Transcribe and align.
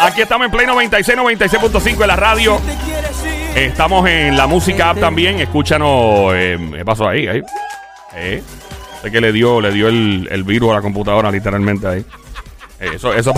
Aquí 0.00 0.22
estamos 0.22 0.44
en 0.44 0.50
Play 0.52 0.66
96, 0.66 1.18
96.5 1.18 2.02
en 2.02 2.06
la 2.08 2.16
radio. 2.16 2.60
Estamos 3.54 4.08
en 4.08 4.36
la 4.36 4.46
música 4.46 4.90
app 4.90 5.00
también. 5.00 5.40
Escúchanos. 5.40 6.32
Eh, 6.34 6.58
¿Qué 6.76 6.84
pasó 6.84 7.08
ahí? 7.08 7.26
ahí. 7.26 7.42
Eh, 8.14 8.42
sé 9.02 9.10
que 9.10 9.20
le 9.20 9.32
dio, 9.32 9.60
le 9.60 9.72
dio 9.72 9.88
el, 9.88 10.28
el 10.30 10.44
virus 10.44 10.70
a 10.70 10.74
la 10.74 10.82
computadora, 10.82 11.30
literalmente 11.30 11.86
ahí. 11.88 12.04
Eh, 12.80 12.90
eso, 12.94 13.12
eso. 13.12 13.32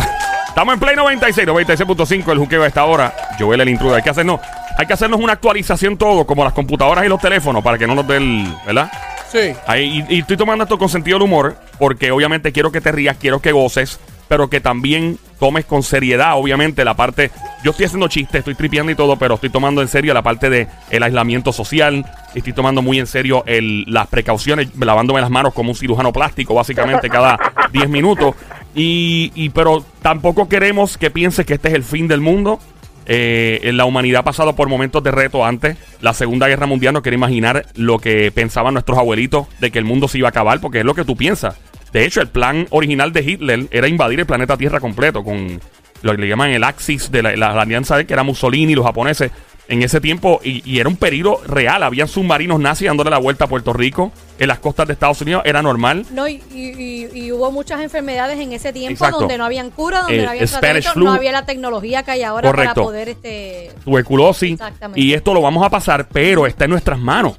Estamos 0.49 0.75
en 0.75 0.81
Play 0.81 0.97
96, 0.97 1.49
96.5, 1.49 2.33
el 2.33 2.39
juqueo 2.39 2.63
a 2.63 2.67
esta 2.67 2.85
hora. 2.85 3.15
Joel 3.39 3.63
el 3.63 3.69
intruder. 3.71 3.97
Hay 3.97 4.03
que 4.03 4.11
hacernos, 4.11 4.41
hay 4.77 4.87
que 4.87 4.93
hacernos 4.93 5.19
una 5.21 5.33
actualización 5.35 5.97
todo, 5.97 6.27
como 6.27 6.45
las 6.45 6.53
computadoras 6.53 7.05
y 7.07 7.09
los 7.09 7.21
teléfonos, 7.21 7.65
para 7.65 7.79
que 7.79 7.87
no 7.87 7.95
nos 7.95 8.07
dé 8.07 8.19
el. 8.19 8.55
¿Verdad? 8.67 8.91
Sí. 9.31 9.53
Ahí, 9.67 10.05
y, 10.09 10.19
estoy 10.19 10.37
tomando 10.37 10.65
esto 10.65 10.79
con 10.79 10.89
sentido 10.89 11.19
del 11.19 11.25
humor, 11.25 11.57
porque 11.79 12.11
obviamente 12.11 12.53
quiero 12.53 12.73
que 12.73 12.81
te 12.81 12.93
rías, 12.93 13.17
quiero 13.17 13.41
que 13.41 13.53
goces, 13.53 14.01
pero 14.29 14.51
que 14.51 14.61
también 14.61 15.19
tomes 15.39 15.65
con 15.65 15.83
seriedad, 15.83 16.37
obviamente, 16.37 16.85
la 16.85 16.95
parte. 16.95 17.31
Yo 17.65 17.71
estoy 17.73 17.87
haciendo 17.87 18.09
chistes, 18.09 18.41
estoy 18.41 18.55
tripeando 18.55 18.93
y 18.93 18.95
todo, 18.95 19.17
pero 19.17 19.35
estoy 19.35 19.51
tomando 19.51 19.83
en 19.83 19.89
serio 19.89 20.15
la 20.15 20.23
parte 20.23 20.51
de 20.51 20.69
el 20.91 21.03
aislamiento 21.03 21.53
social. 21.53 22.05
Estoy 22.35 22.53
tomando 22.53 22.83
muy 22.83 22.99
en 22.99 23.07
serio 23.07 23.43
el, 23.47 23.85
las 23.89 24.07
precauciones, 24.09 24.69
lavándome 24.79 25.21
las 25.21 25.31
manos 25.31 25.55
como 25.55 25.71
un 25.71 25.77
cirujano 25.77 26.13
plástico, 26.13 26.55
básicamente, 26.55 27.09
cada 27.09 27.39
10 27.73 27.89
minutos. 27.89 28.35
Y, 28.75 29.33
y, 29.35 29.49
pero 29.49 29.85
tampoco 30.03 30.49
queremos 30.49 30.97
que 30.97 31.11
pienses 31.11 31.45
que 31.45 31.55
este 31.55 31.69
es 31.69 31.75
el 31.75 31.83
fin 31.83 32.07
del 32.07 32.21
mundo. 32.21 32.61
Eh, 33.13 33.73
la 33.75 33.87
humanidad 33.87 34.21
ha 34.21 34.25
pasado 34.25 34.55
por 34.55 34.69
momentos 34.69 35.03
de 35.03 35.11
reto 35.11 35.45
antes. 35.45 35.77
La 36.01 36.15
Segunda 36.15 36.47
Guerra 36.47 36.67
Mundial 36.67 36.95
no 36.95 37.03
quiere 37.03 37.17
imaginar 37.17 37.67
lo 37.75 37.99
que 37.99 38.31
pensaban 38.31 38.75
nuestros 38.75 38.99
abuelitos 38.99 39.49
de 39.59 39.73
que 39.73 39.81
el 39.81 39.85
mundo 39.85 40.07
se 40.07 40.19
iba 40.19 40.29
a 40.29 40.31
acabar, 40.31 40.61
porque 40.61 40.79
es 40.79 40.85
lo 40.85 40.95
que 40.95 41.05
tú 41.05 41.17
piensas. 41.17 41.57
De 41.93 42.05
hecho, 42.05 42.21
el 42.21 42.29
plan 42.29 42.69
original 42.71 43.13
de 43.13 43.23
Hitler 43.23 43.67
era 43.73 43.89
invadir 43.89 44.21
el 44.21 44.27
planeta 44.27 44.57
Tierra 44.57 44.79
completo 44.79 45.25
con 45.25 45.61
lo 46.03 46.13
que 46.13 46.19
le 46.19 46.29
llaman 46.29 46.51
el 46.51 46.63
Axis 46.63 47.11
de 47.11 47.25
la, 47.25 47.35
la, 47.35 47.61
alianza 47.61 47.97
de 47.97 48.07
que 48.07 48.13
era 48.13 48.23
Mussolini 48.23 48.75
y 48.75 48.77
los 48.77 48.87
japoneses 48.87 49.33
en 49.71 49.83
ese 49.83 50.01
tiempo 50.01 50.41
y, 50.43 50.63
y, 50.71 50.81
era 50.81 50.89
un 50.89 50.97
peligro 50.97 51.41
real. 51.47 51.83
Habían 51.85 52.09
submarinos 52.09 52.59
nazis 52.61 52.89
dándole 52.89 53.09
la 53.09 53.19
vuelta 53.19 53.45
a 53.45 53.49
Puerto 53.49 53.73
Rico. 53.73 54.13
En 54.39 54.49
las 54.49 54.59
costas 54.59 54.87
de 54.89 54.95
Estados 54.95 55.21
Unidos 55.23 55.43
era 55.47 55.63
normal. 55.63 56.05
No, 56.11 56.27
y, 56.29 56.43
y, 56.53 57.09
y 57.15 57.31
hubo 57.33 57.51
muchas 57.53 57.81
enfermedades 57.81 58.39
en 58.41 58.53
ese 58.53 58.73
tiempo 58.73 58.93
Exacto. 59.05 59.21
donde 59.21 59.39
no 59.39 59.45
habían 59.45 59.71
cura, 59.71 60.01
donde 60.03 60.19
Eh, 60.19 60.25
no 60.25 60.31
había 60.31 60.47
Spanish 60.47 60.61
tratamiento, 60.85 60.93
flu. 60.93 61.05
no 61.05 61.13
había 61.13 61.33
la 61.33 61.47
tecnología 61.47 62.03
que 62.03 62.11
hay 62.11 62.23
ahora 62.25 62.51
Correcto. 62.51 62.75
para 62.75 62.85
poder 62.85 63.09
este 63.11 63.71
tuberculosis. 63.85 64.53
Exactamente. 64.53 65.01
Y 65.01 65.15
esto 65.15 65.33
lo 65.33 65.41
vamos 65.41 65.65
a 65.65 65.71
pasar, 65.71 66.09
pero 66.13 66.47
está 66.47 66.65
en 66.65 66.71
nuestras 66.71 66.99
manos. 66.99 67.37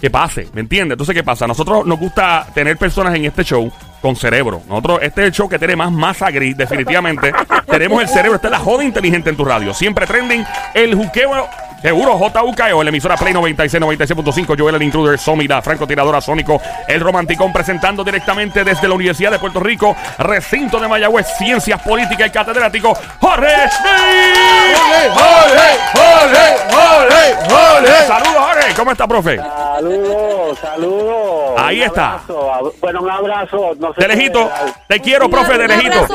Que 0.00 0.10
pase, 0.10 0.46
¿me 0.52 0.60
entiendes? 0.60 0.94
Entonces, 0.94 1.12
¿qué 1.14 1.24
pasa? 1.24 1.46
Nosotros 1.46 1.84
nos 1.84 1.98
gusta 1.98 2.46
tener 2.54 2.76
personas 2.76 3.14
en 3.16 3.24
este 3.24 3.42
show 3.42 3.68
con 4.00 4.14
cerebro. 4.14 4.62
Nosotros, 4.68 5.00
este 5.02 5.22
es 5.22 5.26
el 5.28 5.32
show 5.32 5.48
que 5.48 5.58
tiene 5.58 5.74
más 5.74 5.90
masa 5.90 6.30
gris, 6.30 6.56
definitivamente. 6.56 7.32
Tenemos 7.68 8.00
el 8.02 8.08
cerebro, 8.08 8.36
esta 8.36 8.46
es 8.46 8.52
la 8.52 8.60
joda 8.60 8.84
inteligente 8.84 9.30
en 9.30 9.36
tu 9.36 9.44
radio. 9.44 9.74
Siempre 9.74 10.06
trending, 10.06 10.44
el 10.74 10.94
juqueo. 10.94 11.48
Seguro, 11.82 12.18
JUKEO, 12.18 12.82
la 12.82 12.88
emisora 12.88 13.16
Play 13.16 13.32
96, 13.32 13.82
96.5, 13.82 14.58
Joel 14.58 14.74
el 14.74 14.82
Intruder, 14.82 15.18
Somi, 15.18 15.46
la 15.46 15.62
francotiradora 15.62 16.20
Sónico, 16.20 16.60
el 16.88 17.00
romanticón, 17.00 17.52
presentando 17.52 18.02
directamente 18.02 18.64
desde 18.64 18.88
la 18.88 18.94
Universidad 18.94 19.30
de 19.30 19.38
Puerto 19.38 19.60
Rico, 19.60 19.94
recinto 20.18 20.80
de 20.80 20.88
Mayagüez, 20.88 21.26
Ciencias 21.38 21.80
Políticas 21.82 22.26
y 22.28 22.30
catedrático, 22.30 22.92
Jorge 23.20 23.46
Smith. 23.70 25.12
¡Jorge! 25.14 25.78
¡Jorge! 25.94 26.56
¡Jorge! 26.72 27.34
¡Jorge! 27.48 28.06
Saludos, 28.06 28.36
Jorge. 28.38 28.74
¿Cómo 28.74 28.92
está, 28.92 29.06
profe? 29.06 29.36
Saludos, 29.38 30.58
saludos. 30.58 31.54
Ahí 31.58 31.78
Un 31.80 31.86
está. 31.86 32.14
abrazo, 32.14 32.72
Bueno, 32.80 33.00
un 33.02 33.10
abrazo. 33.10 33.70
No 33.78 33.94
sé 33.94 34.00
De 34.00 34.08
lejito. 34.08 34.50
Te 34.88 35.00
quiero, 35.00 35.28
profe, 35.30 35.56
de 35.58 35.64
un 35.64 35.68
lejito. 35.68 36.06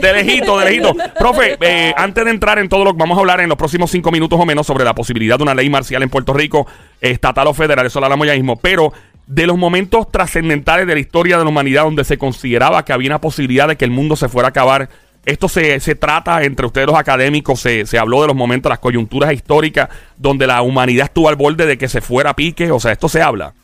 De 0.00 0.12
lejito, 0.12 0.58
de 0.58 0.64
lejito. 0.64 0.94
Profe, 1.18 1.56
eh, 1.60 1.94
antes 1.96 2.24
de 2.24 2.30
entrar 2.30 2.58
en 2.58 2.68
todo 2.68 2.84
lo 2.84 2.92
que 2.92 2.98
vamos 2.98 3.16
a 3.16 3.20
hablar 3.20 3.40
en 3.40 3.48
los 3.48 3.58
próximos 3.58 3.90
cinco 3.90 4.10
minutos 4.10 4.38
o 4.40 4.44
menos 4.44 4.66
sobre 4.66 4.84
la 4.84 4.94
posibilidad 4.94 5.36
de 5.36 5.44
una 5.44 5.54
ley 5.54 5.70
marcial 5.70 6.02
en 6.02 6.10
Puerto 6.10 6.32
Rico, 6.32 6.66
estatal 7.00 7.46
o 7.46 7.54
federal, 7.54 7.86
eso 7.86 8.00
lo 8.00 8.06
hablamos 8.06 8.26
ya 8.26 8.34
mismo, 8.34 8.56
pero 8.56 8.92
de 9.26 9.46
los 9.46 9.56
momentos 9.56 10.10
trascendentales 10.10 10.86
de 10.86 10.94
la 10.94 11.00
historia 11.00 11.38
de 11.38 11.44
la 11.44 11.50
humanidad 11.50 11.84
donde 11.84 12.04
se 12.04 12.18
consideraba 12.18 12.84
que 12.84 12.92
había 12.92 13.08
una 13.08 13.20
posibilidad 13.20 13.68
de 13.68 13.76
que 13.76 13.84
el 13.84 13.90
mundo 13.90 14.16
se 14.16 14.28
fuera 14.28 14.48
a 14.48 14.50
acabar. 14.50 14.88
Esto 15.24 15.48
se, 15.48 15.78
se 15.78 15.94
trata 15.94 16.42
entre 16.42 16.66
ustedes 16.66 16.88
los 16.88 16.96
académicos, 16.96 17.60
se, 17.60 17.86
se 17.86 17.98
habló 17.98 18.22
de 18.22 18.26
los 18.26 18.36
momentos, 18.36 18.68
las 18.68 18.80
coyunturas 18.80 19.32
históricas 19.32 19.88
donde 20.16 20.48
la 20.48 20.62
humanidad 20.62 21.06
estuvo 21.06 21.28
al 21.28 21.36
borde 21.36 21.64
de 21.66 21.78
que 21.78 21.88
se 21.88 22.00
fuera 22.00 22.30
a 22.30 22.36
pique, 22.36 22.72
o 22.72 22.80
sea, 22.80 22.92
esto 22.92 23.08
se 23.08 23.22
habla. 23.22 23.54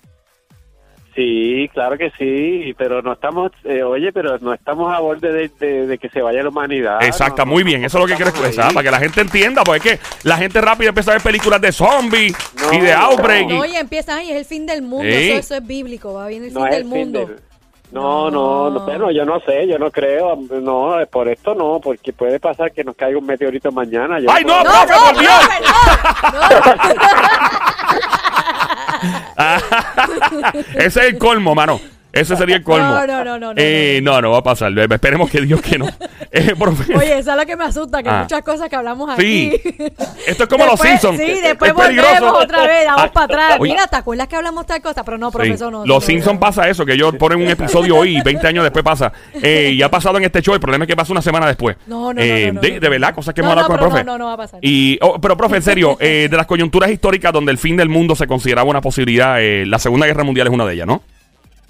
Sí, 1.18 1.68
claro 1.74 1.98
que 1.98 2.12
sí, 2.16 2.72
pero 2.78 3.02
no 3.02 3.14
estamos, 3.14 3.50
eh, 3.64 3.82
oye, 3.82 4.12
pero 4.12 4.38
no 4.38 4.54
estamos 4.54 4.94
a 4.94 5.00
borde 5.00 5.32
de, 5.32 5.48
de- 5.58 5.86
de 5.88 5.98
que 5.98 6.08
se 6.10 6.22
vaya 6.22 6.44
la 6.44 6.48
humanidad. 6.50 7.02
Exacto, 7.02 7.44
No, 7.44 7.50
muy 7.50 7.64
no, 7.64 7.66
bien. 7.66 7.80
no 7.80 7.88
Eso 7.88 7.98
es 7.98 8.02
lo 8.02 8.06
que 8.06 8.14
quiero 8.14 8.30
expresar, 8.30 8.72
para 8.72 8.84
que 8.84 8.90
la 8.92 9.00
gente 9.00 9.22
entienda, 9.22 9.64
porque 9.64 9.94
es 9.94 9.98
que 9.98 10.06
la 10.28 10.36
gente 10.36 10.60
rápido 10.60 10.90
empieza 10.90 11.10
a 11.10 11.14
ver 11.14 11.22
películas 11.24 11.60
de 11.60 11.72
zombies 11.72 12.36
No, 12.62 12.72
y 12.72 12.78
de 12.82 12.92
no. 12.94 13.00
outbreak. 13.06 13.48
No, 13.48 13.64
y 13.64 13.74
empiezan 13.74 14.18
ahí, 14.18 14.30
es 14.30 14.36
el 14.36 14.44
fin 14.44 14.64
del 14.64 14.82
mundo, 14.82 15.10
Sí. 15.10 15.30
eso, 15.30 15.38
eso 15.40 15.54
es 15.56 15.66
bíblico, 15.66 16.14
va 16.14 16.28
bien 16.28 16.44
el 16.44 16.54
No 16.54 16.60
fin 16.60 16.70
del 16.70 16.82
el 16.82 16.88
fin 16.88 16.98
mundo. 16.98 17.18
del- 17.26 17.40
No, 17.90 18.30
no, 18.30 18.70
no, 18.70 18.80
bueno, 18.84 19.10
yo 19.10 19.24
no 19.24 19.40
sé, 19.40 19.66
yo 19.66 19.76
no 19.76 19.90
creo, 19.90 20.36
no, 20.36 20.98
por 21.10 21.28
esto 21.28 21.52
no, 21.56 21.80
porque 21.82 22.12
puede 22.12 22.38
pasar 22.38 22.70
que 22.70 22.84
nos 22.84 22.94
caiga 22.94 23.18
un 23.18 23.26
meteorito 23.26 23.72
mañana. 23.72 24.20
yo 24.20 24.30
¡Ay, 24.30 24.44
no, 24.44 24.62
No, 24.62 24.70
profe, 24.70 24.92
no, 24.92 25.00
por 25.04 25.18
Dios! 25.18 25.32
Ese 30.74 30.86
es 30.86 30.96
el 30.96 31.18
colmo, 31.18 31.54
mano. 31.54 31.80
Ese 32.20 32.36
sería 32.36 32.56
el 32.56 32.62
colmo. 32.62 32.86
No, 32.88 33.06
no, 33.06 33.24
no, 33.24 33.38
no, 33.38 33.54
no, 33.54 33.60
Eh, 33.60 34.00
no, 34.02 34.20
no 34.20 34.30
va 34.30 34.38
a 34.38 34.42
pasar. 34.42 34.72
Esperemos 34.78 35.30
que 35.30 35.40
Dios 35.42 35.60
que 35.60 35.78
no. 35.78 35.86
Eh. 36.30 36.52
Oye, 36.94 37.18
esa 37.20 37.32
es 37.32 37.38
lo 37.38 37.46
que 37.46 37.56
me 37.56 37.64
asusta, 37.64 38.02
que 38.02 38.10
Ah. 38.10 38.16
hay 38.18 38.22
muchas 38.24 38.42
cosas 38.42 38.68
que 38.68 38.76
hablamos 38.76 39.08
Sí. 39.18 39.50
aquí. 39.54 39.74
Esto 40.26 40.42
es 40.42 40.48
como 40.48 40.66
los 40.66 40.78
Simpsons. 40.78 41.18
Sí, 41.18 41.40
después 41.42 41.70
Es 41.70 41.74
volvemos 41.76 42.34
otra 42.44 42.66
vez, 42.66 42.84
damos 42.84 43.02
Ah, 43.04 43.10
para 43.12 43.24
atrás. 43.24 43.56
oye, 43.60 43.72
Mira, 43.72 43.86
¿te 43.86 43.96
acuerdas 43.96 44.28
que 44.28 44.36
hablamos 44.36 44.66
tal 44.66 44.82
cosa? 44.82 45.02
Pero 45.04 45.16
no, 45.16 45.30
Sí. 45.30 45.36
profesor, 45.38 45.72
no. 45.72 45.86
Los 45.86 46.02
no, 46.02 46.06
Simpsons 46.06 46.34
no. 46.34 46.40
pasa 46.40 46.68
eso, 46.68 46.84
que 46.84 46.92
ellos 46.92 47.14
ponen 47.18 47.40
un 47.40 47.48
episodio 47.48 47.96
hoy 47.96 48.18
y 48.18 48.20
20 48.20 48.46
años 48.46 48.62
después 48.62 48.84
pasa. 48.84 49.10
Eh, 49.42 49.70
y 49.74 49.80
ha 49.82 49.90
pasado 49.90 50.18
en 50.18 50.24
este 50.24 50.42
show, 50.42 50.52
el 50.52 50.60
problema 50.60 50.84
es 50.84 50.88
que 50.88 50.96
pasa 50.96 51.12
una 51.12 51.22
semana 51.22 51.46
después. 51.46 51.76
No, 51.86 52.12
no, 52.12 52.20
Eh, 52.20 52.48
no, 52.52 52.60
no, 52.60 52.60
de, 52.60 52.78
verdad, 52.88 53.14
cosas 53.14 53.32
que 53.34 53.40
No, 53.40 53.48
hemos 53.52 53.62
hablado 53.64 53.68
no, 53.68 53.78
con 53.78 53.84
el 53.86 53.90
profe. 53.92 54.04
no, 54.04 54.12
no, 54.12 54.18
no 54.18 54.26
va 54.26 54.32
a 54.34 54.36
pasar. 54.36 54.60
Y, 54.62 54.98
oh, 55.00 55.18
pero, 55.18 55.34
profe, 55.34 55.56
en 55.56 55.62
serio, 55.62 55.96
eh, 56.00 56.28
de 56.30 56.36
las 56.36 56.46
coyunturas 56.46 56.90
históricas 56.90 57.32
donde 57.32 57.52
el 57.52 57.58
fin 57.58 57.74
del 57.76 57.88
mundo 57.88 58.14
se 58.14 58.26
consideraba 58.26 58.68
una 58.68 58.82
posibilidad, 58.82 59.40
eh, 59.40 59.64
la 59.64 59.78
Segunda 59.78 60.06
Guerra 60.06 60.24
Mundial 60.24 60.48
es 60.48 60.52
una 60.52 60.66
de 60.66 60.74
ellas, 60.74 60.86
¿no? 60.86 61.00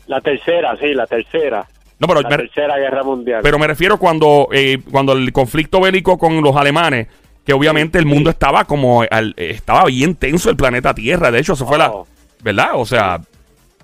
La 0.09 0.21
tercera, 0.21 0.77
sí, 0.77 0.93
la 0.95 1.07
tercera. 1.07 1.65
No, 2.01 2.07
pero, 2.09 2.21
La 2.23 2.29
me, 2.31 2.37
tercera 2.39 2.77
guerra 2.79 3.03
mundial. 3.05 3.41
pero 3.43 3.59
me 3.59 3.67
refiero 3.67 3.99
cuando, 3.99 4.49
eh, 4.53 4.79
cuando 4.91 5.13
el 5.13 5.33
conflicto 5.33 5.81
bélico 5.81 6.19
con 6.19 6.43
los 6.43 6.55
alemanes, 6.57 7.07
que 7.45 7.53
obviamente 7.53 7.99
el 7.99 8.07
mundo 8.07 8.31
estaba 8.31 8.65
como, 8.65 9.03
al- 9.11 9.35
eh, 9.37 9.51
estaba 9.51 9.85
bien 9.87 10.15
tenso 10.17 10.51
el 10.51 10.57
planeta 10.57 10.93
Tierra, 10.95 11.31
de 11.31 11.39
hecho, 11.41 11.53
eso 11.55 11.67
fue 11.67 11.79
la, 11.79 11.91
Oh. 11.91 12.07
¿verdad? 12.43 12.71
O 12.75 12.85
sea, 12.85 13.21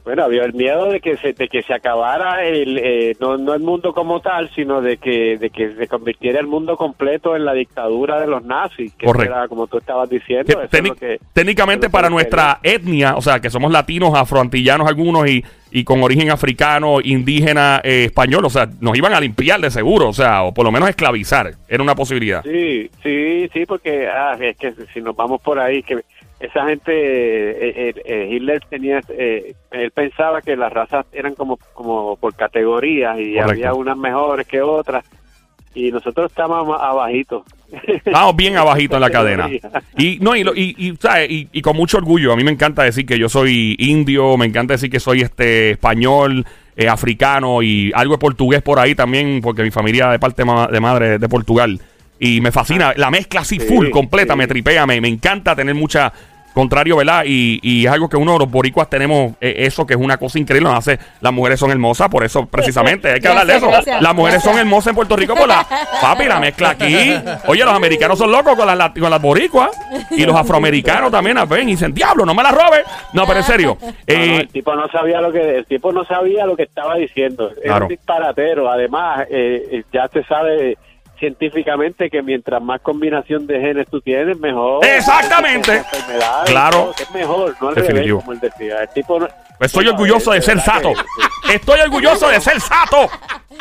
Bueno, 0.05 0.25
había 0.25 0.45
el 0.45 0.53
miedo 0.53 0.91
de 0.93 1.01
que 1.01 1.17
se, 1.17 1.33
de 1.33 1.49
que 1.49 1.63
se 1.63 1.73
acabara 1.73 2.45
el, 2.45 2.77
eh, 2.79 3.17
no, 3.21 3.39
no 3.39 3.55
el 3.55 3.63
mundo 3.63 3.95
como 3.95 4.21
tal, 4.21 4.51
sino 4.55 4.83
de 4.83 4.99
que, 4.99 5.39
de 5.39 5.49
que 5.49 5.75
se 5.77 5.89
convirtiera 5.89 6.39
el 6.41 6.47
mundo 6.47 6.77
completo 6.77 7.35
en 7.35 7.47
la 7.47 7.55
dictadura 7.55 8.21
de 8.21 8.27
los 8.27 8.45
nazis, 8.45 8.93
que 8.95 9.07
Correcto. 9.07 9.35
era 9.35 9.49
como 9.49 9.67
tú 9.67 9.79
estabas 9.79 10.11
diciendo. 10.11 10.45
que 10.71 10.79
es 10.79 10.93
que- 11.01 11.19
técnicamente 11.33 11.89
para 11.89 12.11
nuestra 12.11 12.59
etnia, 12.63 13.17
o 13.17 13.23
sea, 13.23 13.41
que 13.41 13.49
somos 13.49 13.73
latinos, 13.73 14.13
afroantillanos 14.15 14.87
algunos 14.87 15.27
y, 15.27 15.43
y 15.71 15.85
con 15.85 16.03
origen 16.03 16.31
africano, 16.31 16.99
indígena, 17.03 17.81
eh, 17.83 18.05
español, 18.05 18.45
o 18.45 18.51
sea, 18.51 18.69
nos 18.81 18.97
iban 18.99 19.15
a 19.15 19.21
limpiar 19.21 19.59
de 19.61 19.71
seguro, 19.71 20.09
o 20.09 20.13
sea, 20.13 20.43
o 20.43 20.53
por 20.53 20.67
lo 20.67 20.71
menos 20.71 20.91
esclavizar, 20.91 21.53
era 21.67 21.83
una 21.83 21.95
posibilidad. 21.95 22.43
Sí, 22.45 22.91
sí, 23.03 23.49
sí, 23.55 23.65
porque 23.67 24.07
ah, 24.07 24.37
es 24.39 24.57
que 24.59 24.75
si 24.93 25.01
nos 25.01 25.17
vamos 25.17 25.41
por 25.41 25.59
ahí, 25.59 25.83
que 25.83 26.01
esa 26.41 26.67
gente, 26.67 26.93
eh, 26.93 27.89
eh, 27.91 27.95
eh, 28.05 28.29
Hitler 28.33 28.61
tenía, 28.69 29.01
eh, 29.09 29.55
él 29.71 29.91
pensaba 29.93 30.43
que 30.43 30.57
las 30.57 30.73
razas 30.73 31.07
eran 31.13 31.35
como, 31.35 31.59
como 31.73 32.17
por 32.17 32.35
categorías 32.35 33.19
y 33.19 33.35
Correcto. 33.35 33.51
había 33.53 33.75
unas 33.75 33.97
mejores 33.97 34.47
que 34.47 34.61
otras 34.61 35.05
y 35.75 35.91
nosotros 35.91 36.31
estábamos 36.31 36.79
abajito. 36.81 37.45
Estamos 38.05 38.37
bien 38.37 38.57
abajito 38.57 38.95
en 38.97 39.01
la 39.01 39.11
cadena. 39.19 39.49
Y 39.97 40.19
no 40.21 40.37
y, 40.37 40.43
y, 40.55 40.75
y, 40.89 40.97
¿sabes? 41.01 41.31
y, 41.31 41.49
y 41.53 41.63
con 41.63 41.77
mucho 41.77 41.97
orgullo, 41.99 42.33
a 42.33 42.37
mí 42.37 42.45
me 42.45 42.51
encanta 42.53 42.83
decir 42.85 43.07
que 43.07 43.19
yo 43.19 43.29
soy 43.29 43.75
indio, 43.79 44.37
me 44.37 44.47
encanta 44.47 44.75
decir 44.75 44.91
que 44.91 45.01
soy 45.01 45.23
este 45.23 45.73
español, 45.73 46.45
eh, 46.77 46.89
africano 46.89 47.63
y 47.63 47.91
algo 47.95 48.15
de 48.15 48.19
portugués 48.19 48.63
por 48.63 48.79
ahí 48.79 48.95
también, 48.95 49.41
porque 49.43 49.63
mi 49.63 49.71
familia 49.71 50.11
de 50.11 50.19
parte 50.19 50.45
ma- 50.45 50.67
de 50.69 50.81
madre 50.81 51.15
es 51.15 51.21
de 51.21 51.29
Portugal. 51.29 51.81
Y 52.21 52.41
me 52.41 52.53
fascina, 52.53 52.93
la 52.97 53.11
mezcla 53.11 53.41
así 53.41 53.59
Sí, 53.59 53.67
full, 53.67 53.91
completa, 53.91 54.35
sí. 54.35 54.39
me 54.39 54.47
tripea, 54.47 54.87
me, 54.87 55.01
me 55.01 55.09
encanta 55.09 55.57
tener 55.57 55.75
mucha 55.75 56.13
contrario, 56.55 56.97
¿verdad? 56.97 57.25
Y, 57.27 57.59
y 57.63 57.85
es 57.85 57.93
algo 57.93 58.09
que 58.09 58.17
uno 58.17 58.33
de 58.35 58.39
los 58.39 58.51
boricuas 58.51 58.89
tenemos, 58.89 59.33
eh, 59.41 59.55
eso 59.59 59.85
que 59.87 59.95
es 59.95 60.01
una 60.01 60.17
cosa 60.17 60.39
increíble, 60.39 60.69
nos 60.71 60.79
hace, 60.79 60.99
las 61.21 61.33
mujeres 61.33 61.61
son 61.61 61.71
hermosas, 61.71 62.09
por 62.09 62.25
eso 62.25 62.47
precisamente 62.47 63.11
hay 63.13 63.21
que 63.21 63.29
hablar 63.29 63.47
de 63.47 63.57
eso. 63.57 63.69
Gracias. 63.69 64.01
Las 64.01 64.15
mujeres 64.15 64.43
son 64.43 64.59
hermosas 64.59 64.89
en 64.89 64.95
Puerto 64.95 65.17
Rico 65.17 65.35
por 65.35 65.49
la, 65.49 65.67
papi, 66.01 66.25
la 66.25 66.41
mezcla 66.41 66.71
aquí. 66.71 67.15
Oye, 67.47 67.65
los 67.65 67.75
americanos 67.75 68.19
son 68.19 68.31
locos 68.33 68.55
con 68.57 68.67
las, 68.67 68.79
lati- 68.79 69.01
con 69.01 69.11
las 69.11 69.21
boricuas 69.21 69.71
y 70.11 70.25
los 70.25 70.35
afroamericanos 70.37 71.11
también 71.11 71.37
las 71.37 71.49
ven 71.49 71.69
y 71.69 71.73
dicen, 71.73 71.93
diablo, 71.93 72.25
no 72.25 72.35
me 72.35 72.43
las 72.43 72.53
robes. 72.55 72.85
No, 73.13 73.27
pero 73.27 73.41
en 73.41 73.45
serio. 73.45 73.77
No, 73.81 73.87
no, 73.89 73.95
eh, 74.07 74.37
el 74.43 74.49
tipo 74.49 74.75
no 74.75 74.89
sabía 74.89 75.21
lo 75.21 75.33
que 75.33 75.59
el 75.59 75.67
tipo 75.67 75.93
no 75.93 76.05
sabía 76.05 76.47
lo 76.47 76.57
que 76.57 76.63
estaba 76.65 76.95
diciendo. 76.97 77.51
Claro. 77.63 77.87
un 77.87 77.89
disparatero. 77.91 78.71
Además, 78.71 79.27
eh, 79.31 79.69
eh, 79.71 79.83
ya 79.93 80.09
se 80.09 80.23
sabe 80.25 80.79
científicamente 81.29 82.11
que 82.11 82.23
mientras 82.23 82.63
más 82.63 82.81
combinación 82.81 83.47
de 83.47 83.59
genes 83.61 83.87
tú 83.91 84.01
tienes, 84.01 84.39
mejor. 84.39 84.85
Exactamente. 84.85 85.77
Enfermedades, 85.77 86.51
Claro. 86.51 86.79
todo, 86.79 86.95
Es 86.99 87.11
mejor, 87.13 87.57
no 87.61 87.69
al 87.69 87.75
Definitivo. 87.75 88.21
revés, 88.21 88.25
como 88.25 88.33
él 88.33 88.41
decía. 88.41 88.77
El 88.83 88.89
tipo 88.91 89.19
no- 89.21 89.29
pues 89.59 89.71
estoy 89.71 89.89
orgulloso 89.89 90.33
de 90.33 90.39
es 90.39 90.45
ser 90.45 90.57
verdad 90.57 90.75
sato. 90.75 90.93
que- 91.47 91.55
Estoy 91.55 91.81
orgulloso 91.81 92.29
de 92.29 92.41
ser 92.41 92.61
sato. 92.61 93.09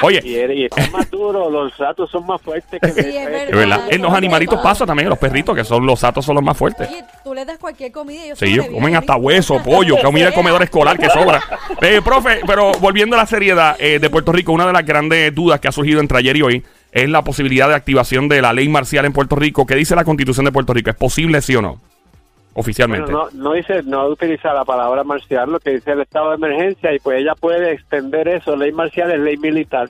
Oye, 0.01 0.21
y 0.23 0.65
están 0.65 0.91
más 0.91 1.09
duros, 1.11 1.51
los 1.51 1.71
satos 1.75 2.09
son 2.09 2.25
más 2.25 2.41
fuertes 2.41 2.79
que 2.81 2.91
Sí, 2.91 2.99
es 3.15 3.27
es 3.27 3.29
verdad. 3.29 3.57
verdad. 3.57 3.79
En 3.91 4.01
los 4.01 4.11
animalitos 4.13 4.57
es 4.57 4.63
pasa 4.63 4.85
también, 4.85 5.07
los 5.07 5.19
perritos, 5.19 5.55
que 5.55 5.63
son 5.63 5.85
los 5.85 5.99
satos 5.99 6.25
son 6.25 6.35
los 6.35 6.43
más 6.43 6.57
fuertes. 6.57 6.89
Oye, 6.89 7.03
tú 7.23 7.33
les 7.33 7.45
das 7.45 7.57
cualquier 7.59 7.91
comida 7.91 8.21
y 8.21 8.25
ellos 8.25 8.39
Sí, 8.39 8.45
sobreviven, 8.47 8.73
comen 8.73 8.95
hasta 8.95 9.15
hueso, 9.17 9.61
pollo, 9.61 9.89
Lo 9.91 9.95
que 9.97 10.03
comida 10.03 10.25
de 10.27 10.33
comedor 10.33 10.63
escolar 10.63 10.97
que 10.97 11.09
sobra. 11.09 11.41
Eh, 11.81 12.01
profe, 12.03 12.39
pero 12.47 12.71
volviendo 12.79 13.15
a 13.15 13.19
la 13.19 13.25
seriedad 13.27 13.75
eh, 13.79 13.99
de 13.99 14.09
Puerto 14.09 14.31
Rico, 14.31 14.51
una 14.51 14.65
de 14.65 14.73
las 14.73 14.85
grandes 14.85 15.33
dudas 15.35 15.59
que 15.59 15.67
ha 15.67 15.71
surgido 15.71 15.99
entre 15.99 16.17
ayer 16.17 16.37
y 16.37 16.41
hoy 16.41 16.63
es 16.93 17.09
la 17.09 17.23
posibilidad 17.23 17.67
de 17.67 17.75
activación 17.75 18.29
de 18.29 18.41
la 18.41 18.53
ley 18.53 18.69
marcial 18.69 19.05
en 19.05 19.13
Puerto 19.13 19.35
Rico. 19.35 19.65
¿Qué 19.65 19.75
dice 19.75 19.95
la 19.95 20.05
Constitución 20.05 20.45
de 20.45 20.51
Puerto 20.51 20.73
Rico? 20.73 20.91
¿Es 20.91 20.95
posible, 20.95 21.41
sí 21.41 21.55
o 21.55 21.61
no? 21.61 21.81
Oficialmente. 22.53 23.11
Bueno, 23.11 23.29
no, 23.33 23.49
no 23.49 23.53
dice, 23.53 23.81
no 23.81 24.05
utiliza 24.05 24.53
la 24.53 24.63
palabra 24.63 25.03
marcial, 25.03 25.51
lo 25.51 25.59
que 25.59 25.71
dice 25.71 25.91
el 25.91 26.01
estado 26.01 26.29
de 26.29 26.35
emergencia, 26.35 26.93
y 26.93 26.99
pues 26.99 27.19
ella 27.19 27.33
puede 27.33 27.71
extender 27.71 28.27
eso. 28.27 28.55
Ley 28.55 28.71
marcial 28.71 29.11
es 29.11 29.19
ley 29.19 29.37
militar. 29.37 29.89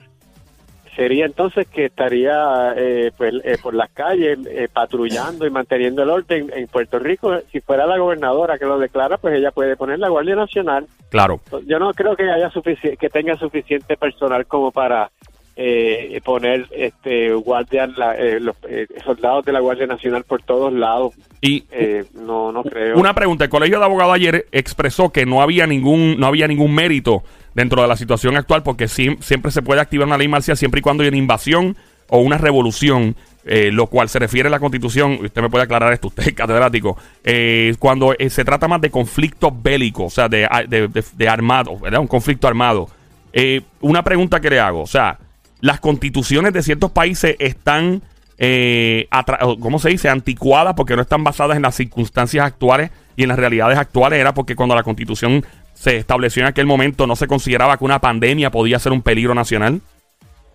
Sería 0.96 1.26
entonces 1.26 1.66
que 1.66 1.86
estaría 1.86 2.72
eh, 2.76 3.10
pues, 3.18 3.34
eh, 3.44 3.58
por 3.60 3.74
las 3.74 3.90
calles 3.90 4.38
eh, 4.46 4.68
patrullando 4.72 5.44
y 5.46 5.50
manteniendo 5.50 6.04
el 6.04 6.08
orden 6.08 6.50
en 6.54 6.68
Puerto 6.68 6.98
Rico. 7.00 7.36
Si 7.52 7.60
fuera 7.60 7.84
la 7.84 7.98
gobernadora 7.98 8.58
que 8.58 8.64
lo 8.64 8.78
declara, 8.78 9.18
pues 9.18 9.34
ella 9.34 9.50
puede 9.50 9.76
poner 9.76 9.98
la 9.98 10.08
Guardia 10.08 10.36
Nacional. 10.36 10.86
Claro. 11.10 11.40
Yo 11.66 11.78
no 11.78 11.92
creo 11.92 12.16
que 12.16 12.30
haya 12.30 12.50
que 12.98 13.10
tenga 13.10 13.36
suficiente 13.36 13.96
personal 13.96 14.46
como 14.46 14.70
para 14.70 15.10
eh, 15.56 16.20
poner 16.24 16.66
este 16.72 17.32
guardias, 17.32 17.96
la- 17.96 18.16
eh, 18.16 18.40
los 18.40 18.56
eh, 18.68 18.86
soldados 19.04 19.44
de 19.44 19.52
la 19.52 19.60
Guardia 19.60 19.86
Nacional 19.86 20.24
por 20.24 20.42
todos 20.42 20.72
lados. 20.72 21.14
Y 21.40 21.64
Eh, 21.70 22.04
no, 22.14 22.50
no 22.52 22.62
creo. 22.64 22.98
Una 22.98 23.14
pregunta, 23.14 23.44
el 23.44 23.50
Colegio 23.50 23.78
de 23.78 23.84
Abogados 23.84 24.14
ayer 24.14 24.46
expresó 24.52 25.10
que 25.10 25.26
no 25.26 25.42
había 25.42 25.66
ningún 25.66 26.18
no 26.18 26.26
había 26.26 26.48
ningún 26.48 26.74
mérito 26.74 27.22
dentro 27.54 27.82
de 27.82 27.88
la 27.88 27.96
situación 27.96 28.36
actual 28.36 28.62
porque 28.62 28.86
siem- 28.86 29.20
siempre 29.20 29.50
se 29.52 29.62
puede 29.62 29.80
activar 29.80 30.06
una 30.08 30.18
ley 30.18 30.26
marcial 30.28 30.56
siempre 30.56 30.80
y 30.80 30.82
cuando 30.82 31.02
haya 31.02 31.10
una 31.10 31.18
invasión 31.18 31.76
o 32.08 32.18
una 32.18 32.36
revolución, 32.36 33.14
eh, 33.46 33.70
lo 33.72 33.86
cual 33.86 34.08
se 34.08 34.18
refiere 34.18 34.48
a 34.48 34.50
la 34.50 34.58
Constitución, 34.58 35.18
usted 35.22 35.40
me 35.40 35.48
puede 35.50 35.64
aclarar 35.64 35.92
esto, 35.92 36.08
usted 36.08 36.26
es 36.28 36.32
catedrático, 36.34 36.96
eh, 37.22 37.74
cuando 37.78 38.14
eh, 38.18 38.28
se 38.28 38.44
trata 38.44 38.66
más 38.68 38.80
de 38.80 38.90
conflictos 38.90 39.52
bélicos, 39.62 40.06
o 40.06 40.10
sea, 40.10 40.28
de, 40.28 40.48
de, 40.68 40.88
de- 40.88 41.04
de 41.16 41.28
armado, 41.28 41.78
¿verdad? 41.78 42.00
Un 42.00 42.06
conflicto 42.08 42.48
armado. 42.48 42.88
Una 43.80 44.02
pregunta 44.04 44.40
que 44.40 44.48
le 44.50 44.60
hago, 44.60 44.82
o 44.82 44.86
sea, 44.86 45.18
las 45.64 45.80
constituciones 45.80 46.52
de 46.52 46.62
ciertos 46.62 46.90
países 46.90 47.36
están, 47.38 48.02
eh, 48.36 49.08
¿cómo 49.60 49.78
se 49.78 49.88
dice?, 49.88 50.10
anticuadas 50.10 50.74
porque 50.74 50.94
no 50.94 51.00
están 51.00 51.24
basadas 51.24 51.56
en 51.56 51.62
las 51.62 51.74
circunstancias 51.74 52.44
actuales 52.44 52.90
y 53.16 53.22
en 53.22 53.30
las 53.30 53.38
realidades 53.38 53.78
actuales. 53.78 54.20
Era 54.20 54.34
porque 54.34 54.56
cuando 54.56 54.74
la 54.74 54.82
constitución 54.82 55.42
se 55.72 55.96
estableció 55.96 56.42
en 56.42 56.48
aquel 56.48 56.66
momento 56.66 57.06
no 57.06 57.16
se 57.16 57.26
consideraba 57.26 57.78
que 57.78 57.84
una 57.84 57.98
pandemia 57.98 58.50
podía 58.50 58.78
ser 58.78 58.92
un 58.92 59.00
peligro 59.00 59.34
nacional. 59.34 59.80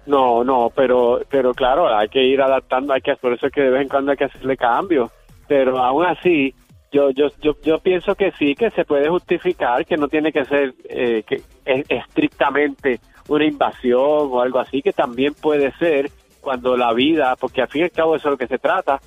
No, 0.06 0.44
no, 0.44 0.72
pero, 0.76 1.22
pero 1.28 1.56
claro, 1.56 1.88
hay 1.92 2.08
que 2.10 2.24
ir 2.24 2.40
adaptando, 2.40 2.94
hay 2.94 3.02
que, 3.02 3.16
por 3.16 3.34
eso 3.34 3.48
es 3.48 3.52
que 3.52 3.62
de 3.62 3.72
vez 3.72 3.82
en 3.82 3.90
cuando 3.90 4.12
hay 4.12 4.18
que 4.18 4.26
hacerle 4.26 4.58
cambios. 4.58 5.10
Pero 5.48 5.80
aún 5.80 6.06
así, 6.06 6.54
yo, 6.92 7.10
yo, 7.10 7.30
yo, 7.42 7.56
yo 7.64 7.80
pienso 7.80 8.14
que 8.14 8.32
sí, 8.38 8.54
que 8.54 8.70
se 8.70 8.86
puede 8.86 9.10
justificar, 9.10 9.88
que 9.88 9.98
no 9.98 10.08
tiene 10.08 10.32
que 10.32 10.46
ser 10.46 10.76
eh, 10.88 11.24
que 11.28 11.42
es- 11.66 11.86
estrictamente 11.90 13.00
una 13.30 13.46
invasión 13.46 14.30
o 14.32 14.42
algo 14.42 14.60
así, 14.60 14.82
que 14.82 14.92
también 14.92 15.34
puede 15.34 15.72
ser 15.78 16.12
cuando 16.42 16.76
la 16.76 16.94
vida, 16.94 17.36
porque 17.40 17.62
al 17.62 17.68
fin 17.68 17.82
y 17.82 17.84
al 17.86 17.92
cabo 17.92 18.16
eso 18.16 18.28
es 18.28 18.32
lo 18.32 18.38
que 18.38 18.48
se 18.48 18.58
trata, 18.58 19.00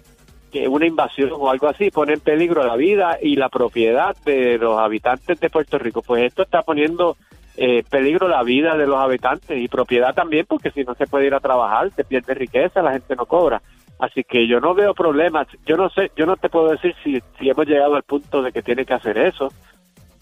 que 0.51 0.69
una 0.69 0.87
invasión 0.87 1.31
o 1.33 1.51
algo 1.51 1.69
así 1.69 1.91
pone 1.91 2.15
en 2.15 2.21
peligro 2.21 2.65
la 2.65 2.77
vida 2.77 3.19
y 3.21 3.37
la 3.37 3.49
propiedad 3.49 4.17
de 4.25 4.59
los 4.59 4.79
habitantes 4.79 5.41
de 5.41 5.51
Puerto 5.51 5.79
Rico. 5.79 6.03
Pues 6.03 6.25
esto 6.25 6.43
está 6.43 6.63
poniendo 6.63 7.17
eh, 7.57 7.83
peligro 7.89 8.29
la 8.29 8.43
vida 8.43 8.77
de 8.77 8.87
los 8.87 8.99
habitantes 8.99 9.59
y 9.59 9.69
propiedad 9.69 10.15
también, 10.15 10.47
porque 10.47 10.71
si 10.71 10.85
no 10.85 10.95
se 10.95 11.07
puede 11.07 11.27
ir 11.27 11.35
a 11.35 11.41
trabajar, 11.41 11.91
se 11.97 12.05
pierde 12.05 12.35
riqueza, 12.35 12.83
la 12.83 12.93
gente 12.93 13.17
no 13.17 13.27
cobra. 13.27 13.63
Así 13.99 14.25
que 14.25 14.47
yo 14.47 14.61
no 14.61 14.75
veo 14.75 14.95
problemas. 14.95 15.47
Yo 15.65 15.77
no 15.77 15.89
sé, 15.89 16.11
yo 16.17 16.27
no 16.27 16.37
te 16.37 16.49
puedo 16.49 16.71
decir 16.71 16.95
si, 17.03 17.23
si 17.39 17.49
hemos 17.49 17.67
llegado 17.67 17.95
al 17.95 18.03
punto 18.03 18.43
de 18.43 18.53
que 18.53 18.63
tiene 18.63 18.85
que 18.85 18.95
hacer 18.95 19.17
eso, 19.17 19.49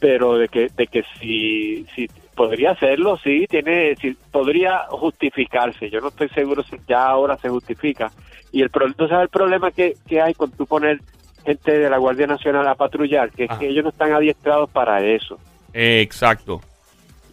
pero 0.00 0.36
de 0.38 0.48
que 0.48 0.68
de 0.76 0.86
que 0.88 1.04
si 1.20 1.86
si 1.94 2.08
podría 2.34 2.70
hacerlo, 2.72 3.18
sí 3.22 3.46
tiene, 3.48 3.94
si 3.96 4.16
podría 4.32 4.86
justificarse. 4.88 5.90
Yo 5.90 6.00
no 6.00 6.08
estoy 6.08 6.28
seguro 6.30 6.62
si 6.62 6.76
ya 6.88 7.06
ahora 7.06 7.36
se 7.36 7.48
justifica. 7.50 8.10
Y 8.50 8.62
el 8.62 8.70
pro- 8.70 8.92
tú 8.94 9.06
sabes 9.06 9.24
el 9.24 9.28
problema 9.28 9.70
que, 9.70 9.94
que 10.08 10.20
hay 10.22 10.32
con 10.34 10.50
tú 10.50 10.64
poner 10.66 11.00
gente 11.44 11.78
de 11.78 11.90
la 11.90 11.98
Guardia 11.98 12.26
Nacional 12.26 12.66
a 12.66 12.74
patrullar, 12.74 13.30
que 13.30 13.44
es 13.44 13.50
que 13.58 13.68
ellos 13.68 13.84
no 13.84 13.90
están 13.90 14.12
adiestrados 14.12 14.70
para 14.70 15.04
eso. 15.04 15.38
Eh, 15.74 16.00
exacto. 16.00 16.60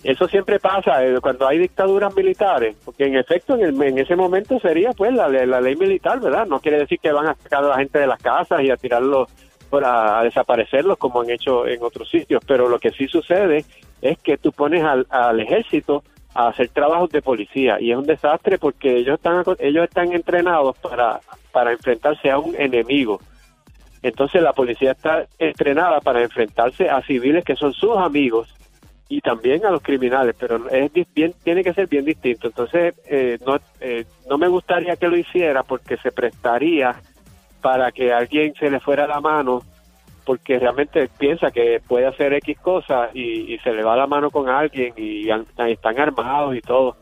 Eso 0.03 0.27
siempre 0.27 0.59
pasa 0.59 1.03
eh, 1.05 1.19
cuando 1.21 1.47
hay 1.47 1.57
dictaduras 1.57 2.15
militares, 2.15 2.75
porque 2.85 3.05
en 3.07 3.15
efecto 3.17 3.55
en, 3.55 3.61
el- 3.61 3.81
en 3.81 3.97
ese 3.97 4.15
momento 4.15 4.59
sería 4.59 4.91
pues 4.91 5.13
la, 5.13 5.27
la 5.29 5.61
ley 5.61 5.75
militar, 5.75 6.19
¿verdad? 6.19 6.45
No 6.45 6.59
quiere 6.59 6.79
decir 6.79 6.99
que 6.99 7.11
van 7.11 7.27
a 7.27 7.35
sacar 7.35 7.63
a 7.63 7.69
la 7.69 7.77
gente 7.77 7.97
de 7.99 8.07
las 8.07 8.21
casas 8.21 8.61
y 8.61 8.69
a 8.69 8.77
tirarlos, 8.77 9.29
para 9.67 10.19
a 10.19 10.23
desaparecerlos 10.23 10.97
como 10.97 11.21
han 11.21 11.29
hecho 11.29 11.67
en 11.67 11.81
otros 11.81 12.09
sitios, 12.09 12.43
pero 12.45 12.67
lo 12.67 12.79
que 12.79 12.91
sí 12.91 13.07
sucede 13.07 13.65
es 14.01 14.17
que 14.19 14.37
tú 14.37 14.51
pones 14.51 14.83
al, 14.83 15.05
al 15.09 15.39
ejército 15.39 16.03
a 16.33 16.49
hacer 16.49 16.69
trabajos 16.69 17.09
de 17.09 17.21
policía 17.21 17.79
y 17.79 17.91
es 17.91 17.97
un 17.97 18.05
desastre 18.05 18.57
porque 18.57 18.97
ellos 18.97 19.15
están 19.15 19.43
ellos 19.59 19.83
están 19.83 20.13
entrenados 20.13 20.77
para 20.77 21.19
para 21.51 21.71
enfrentarse 21.71 22.29
a 22.29 22.37
un 22.37 22.55
enemigo. 22.55 23.19
Entonces 24.03 24.41
la 24.41 24.53
policía 24.53 24.91
está 24.91 25.25
entrenada 25.39 25.99
para 26.01 26.21
enfrentarse 26.21 26.89
a 26.89 27.01
civiles 27.01 27.43
que 27.43 27.55
son 27.55 27.73
sus 27.73 27.97
amigos 27.97 28.53
y 29.09 29.21
también 29.21 29.65
a 29.65 29.71
los 29.71 29.81
criminales, 29.81 30.35
pero 30.37 30.69
es 30.69 30.91
bien, 31.13 31.33
tiene 31.43 31.63
que 31.63 31.73
ser 31.73 31.87
bien 31.87 32.05
distinto. 32.05 32.47
Entonces, 32.47 32.93
eh, 33.05 33.37
no, 33.45 33.57
eh, 33.79 34.05
no 34.29 34.37
me 34.37 34.47
gustaría 34.47 34.95
que 34.97 35.07
lo 35.07 35.17
hiciera 35.17 35.63
porque 35.63 35.97
se 35.97 36.11
prestaría 36.11 36.95
para 37.67 37.91
que 37.91 38.13
a 38.13 38.19
alguien 38.19 38.53
se 38.57 38.69
le 38.71 38.79
fuera 38.79 39.05
la 39.07 39.19
mano 39.19 39.61
porque 40.25 40.57
realmente 40.57 41.09
piensa 41.17 41.51
que 41.51 41.81
puede 41.85 42.05
hacer 42.05 42.31
X 42.35 42.57
cosas 42.59 43.09
y, 43.13 43.53
y 43.53 43.57
se 43.59 43.73
le 43.73 43.83
va 43.83 43.97
la 43.97 44.07
mano 44.07 44.29
con 44.31 44.47
alguien 44.47 44.93
y 44.95 45.29
an- 45.29 45.45
están 45.67 45.99
armados 45.99 46.55
y 46.55 46.61
todo. 46.61 46.95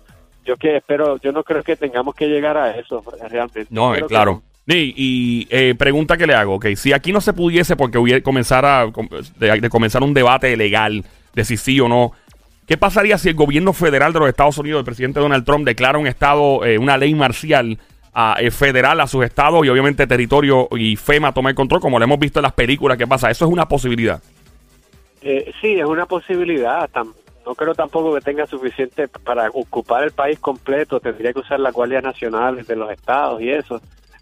Yo 0.43 0.55
que 0.57 0.77
espero, 0.77 1.17
yo 1.21 1.31
no 1.31 1.43
creo 1.43 1.61
que 1.61 1.75
tengamos 1.75 2.15
que 2.15 2.27
llegar 2.27 2.57
a 2.57 2.71
eso 2.77 3.03
realmente. 3.29 3.67
No, 3.69 3.93
eh, 3.93 3.97
Espero 3.99 4.07
que 4.07 4.13
claro. 4.13 4.41
Y, 4.67 4.93
y, 4.97 5.47
eh, 5.51 5.75
pregunta 5.77 6.17
que 6.17 6.25
le 6.25 6.33
hago, 6.33 6.55
ok, 6.55 6.65
si 6.75 6.93
aquí 6.93 7.11
no 7.13 7.21
se 7.21 7.33
pudiese 7.33 7.75
porque 7.75 7.99
hubiera 7.99 8.21
comenzara 8.21 8.87
com- 8.91 9.09
de, 9.37 9.59
de 9.61 9.69
comenzar 9.69 10.01
un 10.01 10.15
debate 10.15 10.57
legal 10.57 11.03
de 11.35 11.45
si 11.45 11.57
sí 11.57 11.79
o 11.79 11.87
no, 11.87 12.11
¿qué 12.67 12.75
pasaría 12.75 13.19
si 13.19 13.29
el 13.29 13.35
gobierno 13.35 13.73
federal 13.73 14.13
de 14.13 14.19
los 14.19 14.29
Estados 14.29 14.57
Unidos, 14.57 14.79
el 14.79 14.85
presidente 14.85 15.19
Donald 15.19 15.45
Trump, 15.45 15.65
declara 15.65 15.99
un 15.99 16.07
estado, 16.07 16.65
eh, 16.65 16.79
una 16.79 16.97
ley 16.97 17.13
marcial 17.13 17.77
a, 18.15 18.37
eh, 18.39 18.49
federal 18.49 18.99
a 19.01 19.07
sus 19.07 19.25
estados 19.25 19.65
y 19.65 19.69
obviamente 19.69 20.07
territorio 20.07 20.69
y 20.71 20.95
FEMA 20.95 21.33
toma 21.33 21.49
el 21.49 21.55
control, 21.55 21.81
como 21.81 21.99
lo 21.99 22.05
hemos 22.05 22.17
visto 22.17 22.39
en 22.39 22.43
las 22.43 22.53
películas 22.53 22.97
que 22.97 23.05
pasa? 23.05 23.29
Eso 23.29 23.45
es 23.45 23.51
una 23.51 23.67
posibilidad. 23.67 24.21
Eh, 25.21 25.51
sí, 25.61 25.77
es 25.79 25.85
una 25.85 26.05
posibilidad. 26.05 26.89
No 27.45 27.53
creo 27.55 27.75
tampoco 27.75 28.15
que 28.15 28.21
tenga 28.21 28.47
suficiente 28.47 29.07
para 29.07 29.49
ocupar 29.49 30.03
el 30.03 30.11
país 30.11 30.39
completo. 30.39 30.99
Tendría 30.99 31.33
que 31.33 31.39
usar 31.39 31.59
la 31.59 31.71
Guardia 31.71 32.01
Nacional 32.01 32.63
de 32.65 32.75
los 32.75 32.89
estados 32.89 33.41
y 33.41 33.51
eso. 33.51 33.81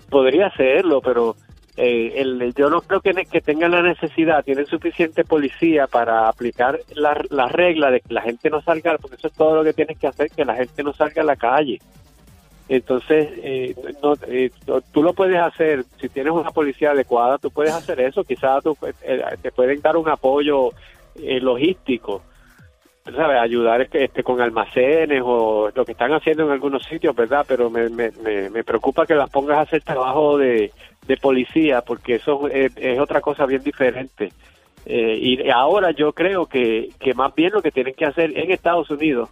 Podría 0.10 0.48
hacerlo, 0.48 1.00
pero 1.02 1.36
eh, 1.78 2.14
el- 2.18 2.54
yo 2.56 2.70
no 2.70 2.82
creo 2.82 3.00
que 3.02 3.42
tengan 3.42 3.72
la 3.72 3.82
necesidad. 3.82 4.44
Tienen 4.44 4.66
suficiente 4.66 5.24
policía 5.24 5.88
para 5.88 6.28
aplicar 6.30 6.80
la, 6.96 7.22
la 7.30 7.48
regla 7.48 7.92
de 7.92 8.02
que 8.02 8.14
la 8.14 8.22
gente 8.22 8.50
no 8.50 8.62
salga, 8.62 8.98
porque 8.98 9.16
eso 9.18 9.28
es 9.28 9.34
todo 9.34 9.56
lo 9.56 9.64
que 9.64 9.74
tienes 9.74 9.98
que 9.98 10.08
hacer, 10.08 10.30
que 10.32 10.46
la 10.46 10.56
gente 10.56 10.84
no 10.84 10.94
salga 10.94 11.22
a 11.22 11.26
la 11.26 11.36
calle. 11.36 11.80
Entonces, 12.70 13.30
eh, 13.44 13.76
no, 14.02 14.14
eh, 14.28 14.50
tú 14.92 15.04
lo 15.04 15.14
puedes 15.14 15.38
hacer, 15.38 15.84
si 16.00 16.08
tienes 16.10 16.32
una 16.32 16.52
policía 16.52 16.92
adecuada, 16.92 17.38
tú 17.38 17.52
puedes 17.52 17.74
hacer 17.74 18.00
eso, 18.00 18.24
quizás 18.24 18.64
tú, 18.64 18.78
eh, 19.04 19.22
te 19.42 19.52
pueden 19.52 19.82
dar 19.82 19.98
un 19.98 20.08
apoyo 20.08 20.72
eh, 21.16 21.42
logístico, 21.42 22.24
¿sabes? 23.04 23.38
Ayudar 23.38 23.82
este, 23.82 24.06
este, 24.06 24.24
con 24.24 24.40
almacenes 24.40 25.22
o 25.26 25.72
lo 25.76 25.86
que 25.86 25.92
están 25.92 26.14
haciendo 26.14 26.46
en 26.46 26.52
algunos 26.52 26.84
sitios, 26.84 27.14
¿verdad? 27.14 27.46
Pero 27.46 27.70
me, 27.70 27.90
me, 27.90 28.12
me, 28.24 28.50
me 28.50 28.64
preocupa 28.64 29.06
que 29.06 29.16
las 29.16 29.30
pongas 29.30 29.58
a 29.58 29.62
hacer 29.62 29.84
trabajo 29.84 30.38
de, 30.38 30.72
de 31.06 31.18
policía, 31.18 31.82
porque 31.82 32.16
eso 32.16 32.48
es, 32.48 32.72
es 32.78 32.98
otra 32.98 33.20
cosa 33.20 33.46
bien 33.46 33.62
diferente. 33.62 34.32
Eh, 34.86 35.18
y 35.22 35.50
ahora 35.50 35.92
yo 35.92 36.14
creo 36.14 36.46
que, 36.46 36.90
que 37.00 37.14
más 37.14 37.34
bien 37.36 37.52
lo 37.54 37.62
que 37.62 37.72
tienen 37.72 37.94
que 37.94 38.06
hacer 38.06 38.38
en 38.38 38.52
Estados 38.52 38.90
Unidos 38.90 39.30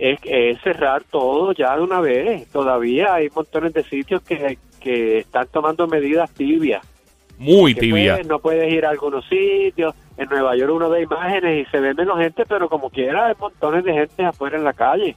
es, 0.00 0.18
es 0.24 0.60
cerrar 0.62 1.04
todo 1.04 1.52
ya 1.52 1.76
de 1.76 1.82
una 1.82 2.00
vez. 2.00 2.48
Todavía 2.50 3.14
hay 3.14 3.28
montones 3.34 3.74
de 3.74 3.84
sitios 3.84 4.22
que, 4.22 4.58
que 4.80 5.18
están 5.18 5.46
tomando 5.48 5.86
medidas 5.86 6.32
tibias. 6.32 6.82
Muy 7.38 7.74
Que, 7.74 7.80
tibia. 7.82 8.14
pues, 8.16 8.26
no 8.26 8.38
puedes 8.38 8.72
ir 8.72 8.86
a 8.86 8.90
algunos 8.90 9.26
sitios. 9.28 9.94
En 10.16 10.28
Nueva 10.28 10.56
York 10.56 10.72
uno 10.74 10.88
ve 10.88 11.02
imágenes 11.02 11.66
y 11.66 11.70
se 11.70 11.80
ve 11.80 11.94
menos 11.94 12.18
gente, 12.18 12.44
pero 12.48 12.68
como 12.68 12.88
quiera 12.90 13.26
hay 13.26 13.34
montones 13.38 13.84
de 13.84 13.92
gente 13.92 14.24
afuera 14.24 14.56
en 14.56 14.64
la 14.64 14.72
calle. 14.72 15.16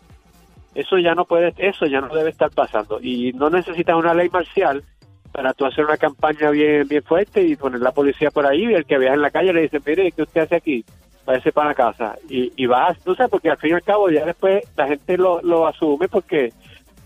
Eso 0.76 0.98
ya 0.98 1.16
no 1.16 1.26
puede, 1.26 1.54
eso 1.58 1.86
ya 1.86 2.02
no 2.02 2.14
debe 2.14 2.30
estar 2.30 2.50
pasando. 2.52 3.00
Y 3.02 3.32
no 3.34 3.50
necesitas 3.50 3.96
una 3.96 4.14
ley 4.14 4.30
marcial 4.30 4.84
para 5.32 5.54
tú 5.54 5.66
hacer 5.66 5.86
una 5.86 5.98
campaña 5.98 6.50
bien, 6.52 6.88
bien 6.88 7.04
fuerte 7.04 7.42
y 7.42 7.56
poner 7.56 7.80
la 7.82 7.92
policía 7.92 8.32
por 8.32 8.46
ahí 8.46 8.66
y 8.70 8.74
el 8.74 8.86
que 8.86 8.98
vea 8.98 9.14
en 9.14 9.22
la 9.22 9.32
calle 9.32 9.54
le 9.54 9.62
dice, 9.62 9.80
mire, 9.86 10.12
¿qué 10.12 10.22
usted 10.22 10.42
hace 10.42 10.56
aquí? 10.56 10.86
Para 11.26 11.70
la 11.70 11.76
casa. 11.76 12.18
Y, 12.30 12.52
y 12.56 12.66
vas, 12.66 13.00
tú 13.04 13.16
sabes, 13.16 13.32
porque 13.32 13.50
al 13.50 13.58
fin 13.58 13.72
y 13.72 13.74
al 13.74 13.84
cabo 13.84 14.10
ya 14.10 14.26
después 14.26 14.64
la 14.76 14.88
gente 14.88 15.18
lo, 15.18 15.42
lo 15.42 15.68
asume 15.68 16.08
porque 16.08 16.52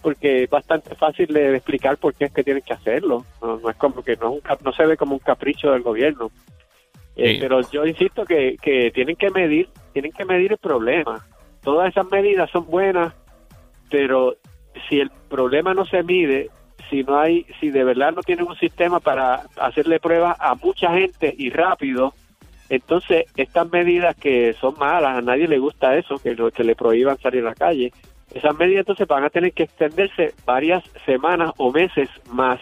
porque 0.01 0.43
es 0.43 0.49
bastante 0.49 0.95
fácil 0.95 1.27
de 1.33 1.55
explicar 1.55 1.97
por 1.97 2.13
qué 2.13 2.25
es 2.25 2.31
que 2.31 2.43
tienen 2.43 2.63
que 2.63 2.73
hacerlo. 2.73 3.25
No, 3.41 3.57
no 3.57 3.69
es 3.69 3.75
como 3.75 4.01
que 4.03 4.15
no, 4.15 4.37
es 4.37 4.43
un 4.43 4.57
no 4.63 4.71
se 4.71 4.85
ve 4.85 4.95
como 4.95 5.13
un 5.13 5.19
capricho 5.19 5.71
del 5.71 5.81
gobierno. 5.81 6.31
Eh, 7.15 7.33
Sí. 7.33 7.37
Pero 7.41 7.61
yo 7.71 7.85
insisto 7.85 8.25
que, 8.25 8.57
que 8.61 8.91
tienen 8.91 9.15
que 9.15 9.31
medir, 9.31 9.69
tienen 9.91 10.11
que 10.11 10.23
medir 10.23 10.51
el 10.51 10.57
problema. 10.59 11.25
Todas 11.63 11.89
esas 11.89 12.09
medidas 12.09 12.49
son 12.51 12.67
buenas, 12.67 13.13
pero 13.89 14.35
si 14.87 14.99
el 14.99 15.09
problema 15.27 15.73
no 15.73 15.85
se 15.85 16.03
mide, 16.03 16.49
si 16.89 17.03
no 17.03 17.19
hay, 17.19 17.45
si 17.59 17.69
de 17.69 17.83
verdad 17.83 18.13
no 18.13 18.21
tienen 18.21 18.47
un 18.47 18.55
sistema 18.57 18.99
para 18.99 19.43
hacerle 19.59 19.99
pruebas 19.99 20.37
a 20.39 20.55
mucha 20.55 20.93
gente 20.93 21.33
y 21.37 21.49
rápido, 21.49 22.13
entonces 22.69 23.25
estas 23.35 23.71
medidas 23.71 24.15
que 24.15 24.53
son 24.53 24.75
malas, 24.77 25.17
a 25.17 25.21
nadie 25.21 25.47
le 25.47 25.59
gusta 25.59 25.95
eso, 25.97 26.17
que, 26.19 26.35
le 26.63 26.75
prohíban 26.75 27.17
salir 27.19 27.41
a 27.41 27.49
la 27.49 27.55
calle, 27.55 27.91
esas 28.33 28.57
medidas 28.57 28.81
entonces 28.81 29.07
van 29.07 29.23
a 29.23 29.29
tener 29.29 29.53
que 29.53 29.63
extenderse 29.63 30.33
varias 30.45 30.83
semanas 31.05 31.51
o 31.57 31.71
meses 31.71 32.09
más. 32.29 32.59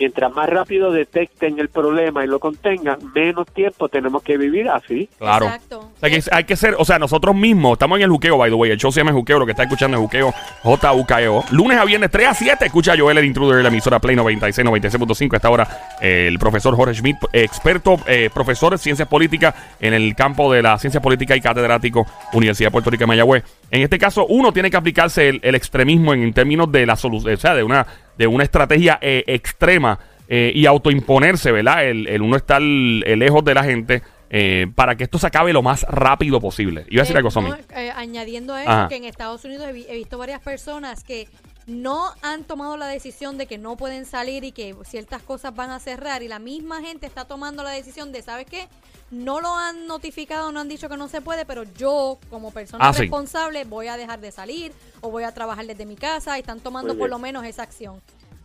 Mientras 0.00 0.32
más 0.32 0.48
rápido 0.48 0.90
detecten 0.90 1.58
el 1.58 1.68
problema 1.68 2.24
y 2.24 2.26
lo 2.26 2.40
contengan, 2.40 2.98
menos 3.14 3.46
tiempo 3.48 3.90
tenemos 3.90 4.22
que 4.22 4.38
vivir 4.38 4.66
así. 4.70 5.10
Claro. 5.18 5.44
Exacto. 5.44 5.80
O 5.80 6.00
sea, 6.00 6.08
que 6.08 6.22
hay 6.32 6.44
que 6.44 6.56
ser, 6.56 6.74
o 6.78 6.86
sea, 6.86 6.98
nosotros 6.98 7.36
mismos 7.36 7.74
estamos 7.74 7.98
en 7.98 8.04
el 8.04 8.10
juqueo, 8.10 8.38
by 8.38 8.50
the 8.50 8.56
way. 8.56 8.70
El 8.70 8.78
show 8.78 8.90
se 8.90 9.00
llama 9.00 9.10
El 9.10 9.16
Juqueo, 9.16 9.38
lo 9.38 9.44
que 9.44 9.52
está 9.52 9.64
escuchando 9.64 9.98
es 9.98 10.02
Juqueo, 10.02 10.32
J-U-K-E-O. 10.62 11.44
Lunes 11.50 11.78
a 11.78 11.84
viernes, 11.84 12.10
3 12.10 12.28
a 12.28 12.32
7. 12.32 12.64
Escucha 12.64 12.94
a 12.94 12.98
Joel, 12.98 13.18
el 13.18 13.26
intruder 13.26 13.58
de 13.58 13.62
la 13.62 13.68
emisora 13.68 13.98
Play 13.98 14.16
96, 14.16 14.66
96.5. 14.66 15.34
A 15.34 15.36
esta 15.36 15.50
hora, 15.50 15.68
eh, 16.00 16.28
el 16.28 16.38
profesor 16.38 16.74
Jorge 16.74 16.94
Schmidt, 16.94 17.18
experto, 17.34 17.98
eh, 18.06 18.30
profesor 18.32 18.72
de 18.72 18.78
ciencias 18.78 19.06
políticas 19.06 19.54
en 19.80 19.92
el 19.92 20.14
campo 20.14 20.50
de 20.50 20.62
la 20.62 20.78
ciencia 20.78 21.02
política 21.02 21.36
y 21.36 21.42
catedrático, 21.42 22.06
Universidad 22.32 22.68
de 22.68 22.72
Puerto 22.72 22.88
Rico 22.88 23.02
de 23.02 23.06
Mayagüez. 23.08 23.44
En 23.70 23.82
este 23.82 23.98
caso, 23.98 24.26
uno 24.26 24.52
tiene 24.52 24.70
que 24.70 24.76
aplicarse 24.76 25.28
el, 25.28 25.40
el 25.42 25.54
extremismo 25.54 26.12
en, 26.14 26.22
en 26.22 26.32
términos 26.32 26.70
de 26.72 26.86
la 26.86 26.96
solución, 26.96 27.34
o 27.34 27.36
sea, 27.36 27.54
de 27.54 27.62
una, 27.62 27.86
de 28.18 28.26
una 28.26 28.44
estrategia 28.44 28.98
eh, 29.00 29.22
extrema 29.26 29.98
eh, 30.28 30.52
y 30.54 30.66
autoimponerse, 30.66 31.52
¿verdad? 31.52 31.84
El, 31.86 32.06
el 32.08 32.22
uno 32.22 32.36
estar 32.36 32.60
lejos 32.62 33.44
de 33.44 33.54
la 33.54 33.64
gente 33.64 34.02
eh, 34.32 34.66
para 34.76 34.94
que 34.96 35.04
esto 35.04 35.18
se 35.18 35.26
acabe 35.26 35.52
lo 35.52 35.60
más 35.62 35.82
rápido 35.88 36.40
posible. 36.40 36.84
Iba 36.88 37.02
a 37.02 37.04
decir 37.04 37.16
Eh, 37.16 37.18
algo, 37.18 37.30
Somi. 37.30 37.50
no, 37.50 37.56
añadiendo 37.96 38.54
a 38.54 38.62
eso, 38.62 38.70
Ajá. 38.70 38.88
que 38.88 38.96
en 38.96 39.04
Estados 39.04 39.44
Unidos 39.44 39.66
he 39.68 39.94
visto 39.96 40.18
varias 40.18 40.40
personas 40.40 41.02
que 41.02 41.26
no 41.70 42.12
han 42.22 42.44
tomado 42.44 42.76
la 42.76 42.86
decisión 42.86 43.38
de 43.38 43.46
que 43.46 43.56
no 43.56 43.76
pueden 43.76 44.04
salir 44.04 44.44
y 44.44 44.52
que 44.52 44.74
ciertas 44.84 45.22
cosas 45.22 45.54
van 45.54 45.70
a 45.70 45.78
cerrar 45.78 46.22
y 46.22 46.28
la 46.28 46.38
misma 46.38 46.80
gente 46.80 47.06
está 47.06 47.24
tomando 47.24 47.62
la 47.62 47.70
decisión 47.70 48.10
de, 48.12 48.22
¿sabes 48.22 48.46
qué? 48.46 48.68
No 49.10 49.40
lo 49.40 49.54
han 49.56 49.86
notificado, 49.86 50.52
no 50.52 50.60
han 50.60 50.68
dicho 50.68 50.88
que 50.88 50.96
no 50.96 51.08
se 51.08 51.20
puede, 51.20 51.44
pero 51.46 51.62
yo 51.62 52.18
como 52.28 52.50
persona 52.50 52.88
Ah, 52.88 52.92
sí. 52.92 53.02
responsable 53.02 53.64
voy 53.64 53.86
a 53.88 53.96
dejar 53.96 54.20
de 54.20 54.32
salir 54.32 54.72
o 55.00 55.10
voy 55.10 55.22
a 55.24 55.32
trabajar 55.32 55.66
desde 55.66 55.86
mi 55.86 55.96
casa 55.96 56.36
y 56.36 56.40
están 56.40 56.60
tomando 56.60 56.96
por 56.98 57.08
lo 57.08 57.18
menos 57.18 57.44
esa 57.44 57.62
acción. 57.62 58.00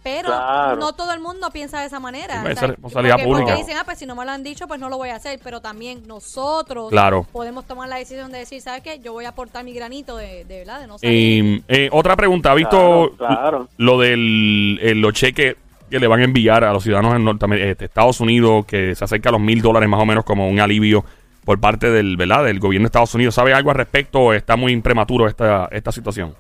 Pero 0.05 0.27
Claro. 0.27 0.75
no 0.75 0.93
todo 0.93 1.13
el 1.13 1.19
mundo 1.19 1.50
piensa 1.51 1.79
de 1.79 1.88
esa 1.88 2.00
manera. 2.00 2.35
Sí, 2.43 2.47
esa 2.50 2.51
O 2.51 2.55
sea, 2.59 2.67
responsabilidad 2.67 3.15
porque, 3.15 3.25
pública. 3.27 3.45
porque 3.47 3.62
dicen, 3.63 3.77
ah, 3.79 3.85
pues 3.85 3.97
si 3.97 4.05
no 4.05 4.15
me 4.15 4.24
lo 4.24 4.29
han 4.31 4.43
dicho, 4.43 4.67
pues 4.67 4.79
no 4.79 4.88
lo 4.88 4.97
voy 4.97 5.09
a 5.09 5.15
hacer. 5.15 5.39
Pero 5.43 5.62
también 5.62 6.03
nosotros 6.07 6.91
Claro. 6.91 7.25
podemos 7.31 7.65
tomar 7.65 7.89
la 7.89 7.95
decisión 7.95 8.31
de 8.31 8.38
decir, 8.38 8.62
¿sabes 8.62 8.83
qué? 8.83 9.00
Yo 9.00 9.13
voy 9.13 9.25
a 9.25 9.29
aportar 9.29 9.63
mi 9.65 9.74
granito 9.74 10.15
de, 10.15 10.45
de 10.45 10.59
verdad, 10.59 10.79
de 10.79 10.85
no 10.85 11.00
salir. 11.00 11.15
Y, 11.43 11.63
eh, 11.67 11.89
otra 11.91 12.15
pregunta, 12.15 12.51
¿ha 12.51 12.53
visto 12.53 13.13
Claro, 13.17 13.33
claro. 13.35 13.67
lo 13.77 14.00
del 14.00 14.79
eh, 14.83 14.93
los 14.93 15.12
cheques 15.13 15.55
que 15.89 16.00
le 16.00 16.05
van 16.07 16.19
a 16.19 16.24
enviar 16.25 16.63
a 16.63 16.71
los 16.71 16.83
ciudadanos 16.83 17.15
en 17.15 17.24
Norteamer- 17.25 17.62
este, 17.62 17.85
Estados 17.85 18.19
Unidos, 18.19 18.63
que 18.67 18.93
se 18.93 19.03
acerca 19.05 19.29
a 19.29 19.31
los 19.31 19.41
mil 19.41 19.62
dólares 19.63 19.89
más 19.89 20.00
o 20.01 20.05
menos 20.05 20.24
como 20.24 20.47
un 20.47 20.59
alivio 20.59 21.03
por 21.43 21.59
parte 21.59 21.89
del, 21.89 22.15
¿verdad? 22.15 22.43
del 22.43 22.59
gobierno 22.59 22.85
de 22.85 22.89
Estados 22.89 23.15
Unidos? 23.15 23.33
¿Sabe 23.33 23.55
algo 23.55 23.71
al 23.71 23.77
respecto 23.77 24.19
o 24.19 24.33
está 24.33 24.55
muy 24.55 24.79
prematuro 24.81 25.27
esta, 25.27 25.67
esta 25.71 25.91
situación? 25.91 26.35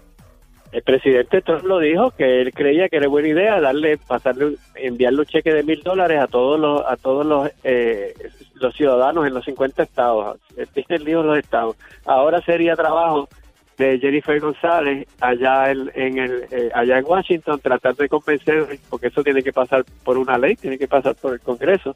El 0.75 0.83
presidente 0.83 1.41
Trump 1.41 1.63
lo 1.63 1.79
dijo 1.79 2.11
que 2.11 2.41
él 2.41 2.51
creía 2.53 2.89
que 2.89 2.97
era 2.97 3.07
buena 3.07 3.29
idea 3.29 3.61
darle, 3.61 3.97
pasarle, 3.97 4.57
enviarle 4.75 5.19
un 5.19 5.25
cheque 5.25 5.53
de 5.53 5.63
mil 5.63 5.81
dólares 5.81 6.19
a 6.19 6.27
todos 6.27 6.59
los, 6.59 6.81
a 6.85 6.97
todos 6.97 7.25
los, 7.25 7.49
eh, 7.63 8.13
los 8.55 8.75
ciudadanos 8.75 9.25
en 9.25 9.33
los 9.33 9.45
50 9.45 9.83
estados. 9.83 10.37
Él 10.57 10.67
de 11.05 11.13
los 11.13 11.37
estados. 11.37 11.77
Ahora 12.03 12.41
sería 12.41 12.75
trabajo 12.75 13.29
de 13.77 13.99
Jennifer 13.99 14.37
González 14.41 15.07
allá 15.21 15.71
en, 15.71 15.89
en 15.95 16.17
el, 16.17 16.43
eh, 16.51 16.69
allá 16.73 16.97
en 16.97 17.05
Washington 17.05 17.61
tratar 17.61 17.95
de 17.95 18.09
convencer, 18.09 18.77
porque 18.89 19.07
eso 19.07 19.23
tiene 19.23 19.43
que 19.43 19.53
pasar 19.53 19.85
por 20.03 20.17
una 20.17 20.37
ley, 20.37 20.57
tiene 20.57 20.77
que 20.77 20.89
pasar 20.89 21.15
por 21.15 21.35
el 21.35 21.39
Congreso, 21.39 21.95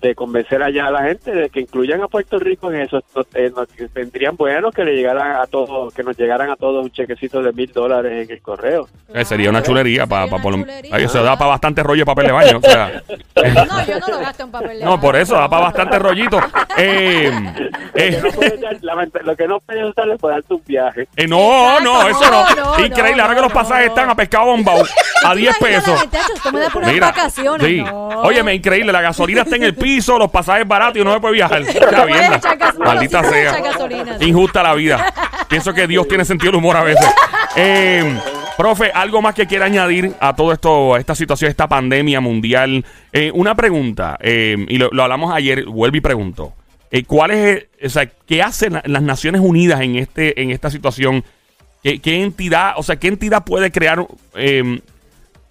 de 0.00 0.14
convencer 0.14 0.62
allá 0.62 0.86
a 0.86 0.90
la 0.90 1.02
gente 1.02 1.30
de 1.30 1.50
que 1.50 1.60
incluyan 1.60 2.02
a 2.02 2.08
Puerto 2.08 2.38
Rico 2.38 2.72
en 2.72 2.80
eso. 2.82 3.02
No- 3.14 3.22
eh, 3.34 3.50
no- 3.54 3.66
vendrían 3.94 4.36
buenos 4.36 4.74
que 4.74 4.84
le 4.84 4.94
llegaran 4.96 5.36
a 5.36 5.46
todos, 5.46 5.92
que 5.92 6.02
nos 6.02 6.16
llegaran 6.16 6.50
a 6.50 6.56
todos 6.56 6.82
un 6.84 6.90
chequecito 6.90 7.42
de 7.42 7.52
mil 7.52 7.70
dólares 7.72 8.24
en 8.26 8.30
el 8.34 8.40
correo. 8.42 8.88
Eh, 9.12 9.24
sería 9.24 9.50
una 9.50 9.62
chulería 9.62 10.06
para 10.06 10.26
lo- 10.26 10.40
chulería. 10.40 10.96
Ay, 10.96 11.04
eso 11.04 11.22
da 11.22 11.36
para 11.36 11.50
bastante 11.50 11.82
rollo 11.82 12.00
de 12.00 12.06
papel 12.06 12.26
de 12.26 12.32
baño. 12.32 12.58
o 12.58 12.60
sea, 12.62 13.02
No, 13.36 13.86
yo 13.86 13.98
no 13.98 14.06
lo 14.08 14.18
gasto 14.20 14.42
en 14.44 14.50
papel 14.50 14.78
de 14.78 14.84
no, 14.84 14.90
baño. 14.92 15.00
por 15.02 15.16
eso 15.16 15.34
da 15.34 15.48
para 15.48 15.62
bastante 15.64 15.98
rollito. 15.98 16.40
Eh, 16.76 17.30
eh, 17.94 18.10
Lo 18.22 18.22
que 18.22 18.28
no 18.28 18.32
puedes 18.36 18.60
dar- 18.60 18.76
lamenta- 18.82 19.20
lo 19.22 19.36
que 19.36 19.48
no 19.48 19.60
puedes 19.60 19.84
usar 19.84 20.08
es 20.08 20.18
para 20.18 20.34
darte 20.36 20.54
un 20.54 20.62
viaje. 20.66 21.08
eh, 21.16 21.26
no, 21.28 21.76
Exacto, 21.78 21.84
no, 21.84 22.08
eso 22.08 22.30
no. 22.30 22.54
no, 22.54 22.78
no, 22.78 22.86
Increíble, 22.86 23.16
no, 23.16 23.22
ahora 23.22 23.34
que 23.34 23.40
los 23.42 23.50
no, 23.50 23.54
pasajes 23.54 23.86
no. 23.86 23.92
están 23.92 24.10
a 24.10 24.14
pescado 24.14 24.46
bombao 24.46 24.82
a 25.24 25.34
10 25.34 25.56
Imagínate, 25.60 26.08
pesos. 26.08 26.08
Mira, 26.86 27.12
sí. 27.60 27.82
no. 27.82 28.08
Óyeme, 28.22 28.54
increíble, 28.54 28.92
la 28.92 29.00
gasolina 29.02 29.42
está 29.42 29.56
en 29.56 29.64
el 29.64 29.74
piso, 29.74 29.89
los 29.98 30.30
pasajes 30.30 30.66
baratos 30.66 30.96
y 30.98 31.00
uno 31.00 31.10
no 31.10 31.16
se 31.16 31.20
puede 31.20 31.34
viajar. 31.34 31.62
Maldita 32.78 33.24
sea. 33.24 33.56
Injusta 34.20 34.62
la 34.62 34.74
vida. 34.74 35.12
Pienso 35.48 35.72
que 35.74 35.86
Dios 35.86 36.06
tiene 36.08 36.24
sentido 36.24 36.52
del 36.52 36.58
humor 36.58 36.76
a 36.76 36.84
veces. 36.84 37.06
Eh, 37.56 38.16
profe, 38.56 38.92
algo 38.94 39.20
más 39.20 39.34
que 39.34 39.44
quiera 39.44 39.64
añadir 39.64 40.12
a 40.20 40.36
todo 40.36 40.52
esto, 40.52 40.94
a 40.94 41.00
esta 41.00 41.16
situación, 41.16 41.50
esta 41.50 41.66
pandemia 41.68 42.20
mundial. 42.20 42.84
Eh, 43.12 43.32
una 43.34 43.56
pregunta, 43.56 44.16
eh, 44.20 44.56
y 44.68 44.78
lo, 44.78 44.88
lo 44.92 45.02
hablamos 45.02 45.34
ayer, 45.34 45.64
vuelvo 45.64 45.96
y 45.96 46.00
pregunto. 46.00 46.52
¿Cuál 47.08 47.32
es, 47.32 47.66
o 47.84 47.88
sea, 47.88 48.06
qué 48.06 48.40
hacen 48.40 48.74
la- 48.74 48.82
las 48.86 49.02
Naciones 49.02 49.40
Unidas 49.40 49.80
en 49.80 49.96
este, 49.96 50.40
en 50.40 50.52
esta 50.52 50.70
situación? 50.70 51.24
¿Qué, 51.82 51.98
qué 52.00 52.22
entidad, 52.22 52.74
o 52.76 52.84
sea, 52.84 52.94
qué 52.96 53.08
entidad 53.08 53.42
puede 53.44 53.72
crear 53.72 54.06
eh, 54.36 54.80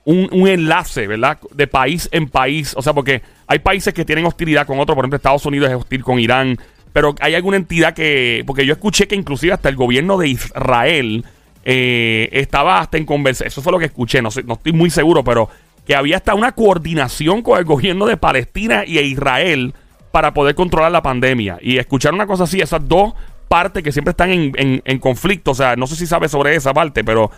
un, 0.09 0.27
un 0.31 0.47
enlace, 0.47 1.05
¿verdad? 1.07 1.37
De 1.53 1.67
país 1.67 2.09
en 2.11 2.27
país. 2.29 2.73
O 2.75 2.81
sea, 2.81 2.93
porque 2.93 3.21
hay 3.47 3.59
países 3.59 3.93
que 3.93 4.05
tienen 4.05 4.25
hostilidad 4.25 4.65
con 4.65 4.79
otros. 4.79 4.95
Por 4.95 5.03
ejemplo, 5.03 5.17
Estados 5.17 5.45
Unidos 5.45 5.69
es 5.69 5.75
hostil 5.75 6.03
con 6.03 6.19
Irán. 6.19 6.57
Pero 6.93 7.13
hay 7.21 7.35
alguna 7.35 7.57
entidad 7.57 7.93
que. 7.93 8.43
Porque 8.47 8.65
yo 8.65 8.73
escuché 8.73 9.07
que 9.07 9.15
inclusive 9.15 9.53
hasta 9.53 9.69
el 9.69 9.75
gobierno 9.75 10.17
de 10.17 10.29
Israel 10.29 11.23
eh, 11.63 12.29
estaba 12.31 12.79
hasta 12.79 12.97
en 12.97 13.05
conversación. 13.05 13.47
Eso 13.47 13.61
fue 13.61 13.71
lo 13.71 13.79
que 13.79 13.85
escuché. 13.85 14.21
No, 14.21 14.29
no 14.45 14.53
estoy 14.55 14.73
muy 14.73 14.89
seguro, 14.89 15.23
pero 15.23 15.49
que 15.85 15.95
había 15.95 16.17
hasta 16.17 16.33
una 16.33 16.51
coordinación 16.53 17.41
con 17.41 17.57
el 17.59 17.65
gobierno 17.65 18.05
de 18.05 18.17
Palestina 18.17 18.83
y 18.85 18.99
Israel 18.99 19.73
para 20.11 20.33
poder 20.33 20.55
controlar 20.55 20.91
la 20.91 21.01
pandemia. 21.03 21.59
Y 21.61 21.77
escuchar 21.77 22.13
una 22.13 22.25
cosa 22.25 22.45
así, 22.45 22.59
esas 22.59 22.87
dos 22.87 23.13
partes 23.47 23.83
que 23.83 23.91
siempre 23.91 24.11
están 24.11 24.31
en, 24.31 24.51
en- 24.55 24.81
en 24.85 24.99
conflicto. 24.99 25.51
O 25.51 25.55
sea, 25.55 25.75
no 25.75 25.85
sé 25.87 25.95
si 25.95 26.07
sabes 26.07 26.31
sobre 26.31 26.55
esa 26.55 26.73
parte, 26.73 27.03
pero 27.03 27.29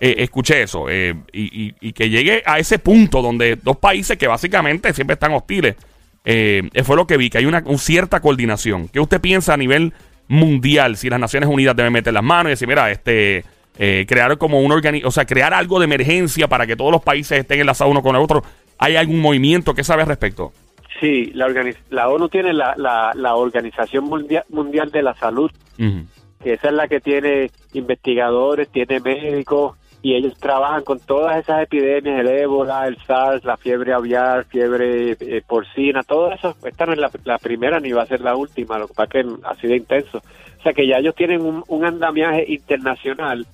eh, 0.00 0.14
escuché 0.18 0.62
eso. 0.62 0.86
eh, 0.88 1.14
y, 1.32 1.66
y- 1.66 1.74
y 1.80 1.92
que 1.92 2.08
llegue 2.10 2.42
a 2.46 2.58
ese 2.58 2.78
punto 2.78 3.22
donde 3.22 3.56
dos 3.56 3.76
países 3.76 4.16
que 4.18 4.26
básicamente 4.26 4.92
siempre 4.92 5.14
están 5.14 5.32
hostiles. 5.32 5.76
eh, 6.24 6.62
fue 6.84 6.96
lo 6.96 7.06
que 7.06 7.16
vi, 7.16 7.30
que 7.30 7.38
hay 7.38 7.46
una, 7.46 7.62
un 7.66 7.78
cierta 7.78 8.20
coordinación. 8.20 8.88
¿Qué 8.88 9.00
usted 9.00 9.20
piensa 9.20 9.54
a 9.54 9.56
nivel 9.56 9.92
mundial 10.28 10.96
si 10.96 11.08
las 11.08 11.18
Naciones 11.20 11.48
Unidas 11.48 11.74
deben 11.74 11.92
meter 11.92 12.12
las 12.12 12.22
manos 12.22 12.50
y 12.50 12.50
decir, 12.50 12.68
mira, 12.68 12.90
este... 12.90 13.44
eh, 13.78 14.04
crear 14.08 14.36
como 14.38 14.60
un 14.60 14.72
organi 14.72 15.02
o 15.04 15.10
sea, 15.10 15.24
crear 15.24 15.54
algo 15.54 15.78
de 15.78 15.84
emergencia 15.84 16.48
para 16.48 16.66
que 16.66 16.74
todos 16.76 16.90
los 16.92 17.00
países 17.02 17.38
estén 17.38 17.60
enlazados 17.60 17.90
uno 17.92 18.02
con 18.02 18.14
el 18.16 18.20
otro. 18.22 18.42
¿Hay 18.78 18.96
algún 18.96 19.20
movimiento 19.20 19.72
que 19.74 19.84
sabe 19.84 20.02
al 20.02 20.08
respecto? 20.08 20.52
Sí, 21.00 21.30
la, 21.34 21.46
la 21.90 22.08
ONU 22.08 22.28
tiene 22.28 22.52
la, 22.52 22.74
la, 22.76 23.12
la 23.14 23.36
Organización 23.36 24.04
Mundial, 24.04 24.44
Mundial 24.48 24.90
de 24.90 25.02
la 25.02 25.14
Salud, 25.14 25.50
que 25.76 26.52
esa 26.54 26.68
es 26.68 26.74
la 26.74 26.88
que 26.88 27.00
tiene 27.00 27.50
investigadores, 27.72 28.68
tiene 28.68 28.98
médicos 29.00 29.76
y 30.08 30.14
ellos 30.14 30.38
trabajan 30.38 30.84
con 30.84 30.98
todas 31.00 31.36
esas 31.36 31.64
epidemias, 31.64 32.20
el 32.20 32.28
ébola, 32.28 32.86
el 32.86 32.96
SARS, 32.96 33.44
la 33.44 33.58
fiebre 33.58 33.92
aviar, 33.92 34.46
fiebre 34.46 35.18
eh, 35.20 35.42
porcina, 35.46 36.02
todo 36.02 36.32
eso, 36.32 36.56
esta 36.64 36.86
no 36.86 36.94
es 36.94 36.98
la, 37.26 37.38
primera 37.38 37.78
ni 37.78 37.92
va 37.92 38.04
a 38.04 38.06
ser 38.06 38.22
la 38.22 38.34
última, 38.34 38.78
lo 38.78 38.88
que 38.88 38.94
pasa 38.94 39.10
que 39.10 39.26
así 39.44 39.66
de 39.66 39.76
intenso. 39.76 40.22
O 40.58 40.62
sea 40.62 40.72
que 40.72 40.86
ya 40.86 40.96
ellos 40.96 41.14
tienen 41.14 41.42
un, 41.42 41.84
andamiaje 41.84 42.46
internacional 42.48 43.46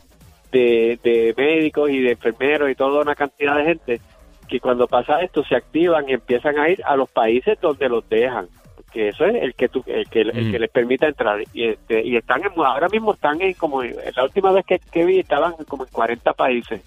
de 0.52 1.34
médicos 1.36 1.90
y 1.90 2.00
de 2.00 2.12
enfermeros 2.12 2.70
y 2.70 2.76
toda 2.76 3.02
una 3.02 3.16
cantidad 3.16 3.56
de 3.56 3.64
gente 3.64 4.00
que 4.46 4.60
cuando 4.60 4.86
pasa 4.86 5.22
esto 5.22 5.42
se 5.42 5.56
activan 5.56 6.08
y 6.08 6.12
empiezan 6.12 6.56
a 6.60 6.68
ir 6.68 6.80
a 6.84 6.94
los 6.94 7.10
países 7.10 7.60
donde 7.60 7.88
los 7.88 8.08
dejan 8.08 8.46
que 8.94 9.08
eso 9.08 9.24
es 9.26 9.42
el 9.42 9.54
que 9.54 9.68
tú, 9.68 9.82
el 9.86 10.08
que, 10.08 10.20
el 10.20 10.52
que 10.52 10.58
les 10.58 10.70
permita 10.70 11.08
entrar. 11.08 11.42
Y 11.52 11.64
este, 11.64 12.06
y 12.06 12.16
están 12.16 12.42
ahora 12.56 12.88
mismo 12.88 13.12
están 13.12 13.42
en 13.42 13.52
como 13.54 13.82
la 13.82 14.22
última 14.22 14.52
vez 14.52 14.64
que, 14.64 14.78
que, 14.78 15.04
vi 15.04 15.18
estaban 15.18 15.54
como 15.68 15.84
en 15.84 15.90
40 15.90 16.32
países 16.32 16.80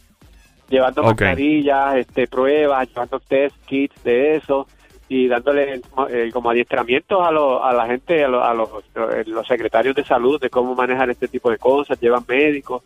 llevando 0.70 1.04
mascarillas 1.04 1.96
este 1.96 2.28
pruebas 2.28 2.90
llevando 2.90 3.20
test 3.22 3.56
kits 3.66 4.04
de 4.04 4.36
eso 4.36 4.68
y 5.08 5.28
dándole 5.28 5.82
eh, 6.10 6.30
como 6.34 6.50
adiestramientos 6.50 7.26
a, 7.26 7.32
lo, 7.32 7.64
a 7.64 7.72
la 7.72 7.86
gente 7.86 8.24
a, 8.24 8.28
a 8.28 8.54
los, 8.54 8.70
los 9.26 9.48
secretarios 9.48 9.96
de 9.96 10.04
salud 10.04 10.42
de 10.42 10.50
cómo 10.50 10.76
manejar 10.76 11.10
este 11.10 11.30
tipo 11.30 11.50
de 11.50 11.58
cosas 11.58 12.00
llevan 12.02 12.26
médicos 12.28 12.84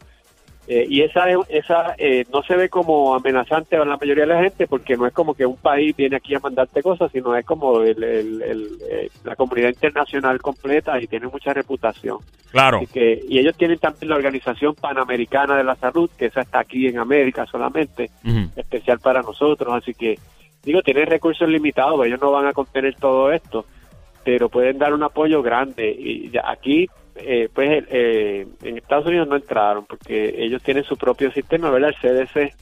eh, 0.73 0.87
y 0.87 1.01
esa, 1.01 1.25
esa 1.49 1.95
eh, 1.97 2.23
no 2.31 2.43
se 2.43 2.55
ve 2.55 2.69
como 2.69 3.13
amenazante 3.13 3.75
a 3.75 3.83
la 3.83 3.97
mayoría 3.97 4.25
de 4.25 4.33
la 4.33 4.41
gente 4.41 4.67
porque 4.67 4.95
no 4.95 5.05
es 5.05 5.11
como 5.11 5.33
que 5.33 5.45
un 5.45 5.57
país 5.57 5.93
viene 5.97 6.15
aquí 6.15 6.33
a 6.33 6.39
mandarte 6.39 6.81
cosas, 6.81 7.11
sino 7.11 7.35
es 7.35 7.45
como 7.45 7.81
el, 7.81 8.01
eh, 8.01 9.09
la 9.25 9.35
comunidad 9.35 9.67
internacional 9.67 10.41
completa 10.41 10.97
y 11.01 11.07
tiene 11.07 11.27
mucha 11.27 11.53
reputación. 11.53 12.19
Claro. 12.51 12.79
que, 12.93 13.21
y 13.27 13.39
ellos 13.39 13.57
tienen 13.57 13.79
también 13.79 14.11
la 14.11 14.15
Organización 14.15 14.73
Panamericana 14.75 15.57
de 15.57 15.65
la 15.65 15.75
Salud, 15.75 16.09
que 16.17 16.27
esa 16.27 16.39
está 16.39 16.59
aquí 16.59 16.87
en 16.87 16.99
América 16.99 17.45
solamente, 17.47 18.09
especial 18.55 18.99
para 18.99 19.21
nosotros. 19.21 19.73
Así 19.73 19.93
que, 19.93 20.17
digo, 20.63 20.81
tienen 20.83 21.07
recursos 21.07 21.49
limitados, 21.49 22.05
ellos 22.05 22.21
no 22.21 22.31
van 22.31 22.47
a 22.47 22.53
contener 22.53 22.95
todo 22.95 23.33
esto, 23.33 23.65
pero 24.23 24.47
pueden 24.47 24.77
dar 24.77 24.93
un 24.93 25.03
apoyo 25.03 25.41
grande. 25.41 25.91
Y 25.91 26.31
aquí 26.41 26.87
eh, 27.15 27.49
pues 27.53 27.83
eh, 27.89 28.47
en 28.63 28.77
Estados 28.77 29.05
Unidos 29.05 29.27
no 29.27 29.35
entraron 29.35 29.85
porque 29.85 30.33
ellos 30.37 30.61
tienen 30.63 30.83
su 30.83 30.97
propio 30.97 31.31
sistema, 31.31 31.69
¿verdad? 31.69 31.93
El 32.01 32.27
CDC. 32.27 32.53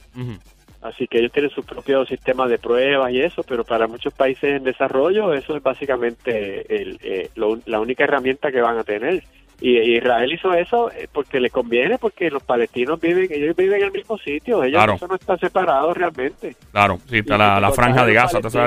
Así 0.82 1.06
que 1.06 1.18
ellos 1.18 1.32
tienen 1.32 1.50
su 1.50 1.62
propio 1.62 2.06
sistema 2.06 2.48
de 2.48 2.58
pruebas 2.58 3.12
y 3.12 3.20
eso, 3.20 3.42
pero 3.42 3.64
para 3.64 3.86
muchos 3.86 4.14
países 4.14 4.56
en 4.56 4.64
desarrollo 4.64 5.34
eso 5.34 5.54
es 5.54 5.62
básicamente 5.62 6.74
el, 6.74 6.98
eh, 7.02 7.28
la 7.66 7.80
única 7.80 8.04
herramienta 8.04 8.50
que 8.50 8.62
van 8.62 8.78
a 8.78 8.84
tener. 8.84 9.22
Y, 9.60 9.78
Israel 9.96 10.32
hizo 10.32 10.54
eso 10.54 10.90
porque 11.12 11.38
le 11.38 11.50
conviene, 11.50 11.98
porque 11.98 12.30
los 12.30 12.42
palestinos 12.42 12.98
viven, 12.98 13.28
ellos 13.30 13.54
viven 13.54 13.80
en 13.80 13.86
el 13.88 13.92
mismo 13.92 14.16
sitio, 14.16 14.64
ellos 14.64 14.82
no 15.06 15.14
están 15.14 15.38
separados 15.38 15.94
realmente. 15.94 16.56
Claro, 16.72 16.98
sí, 17.06 17.18
está 17.18 17.36
la, 17.36 17.70
franja 17.72 18.06
de 18.06 18.14
Gaza, 18.14 18.38
esa 18.38 18.66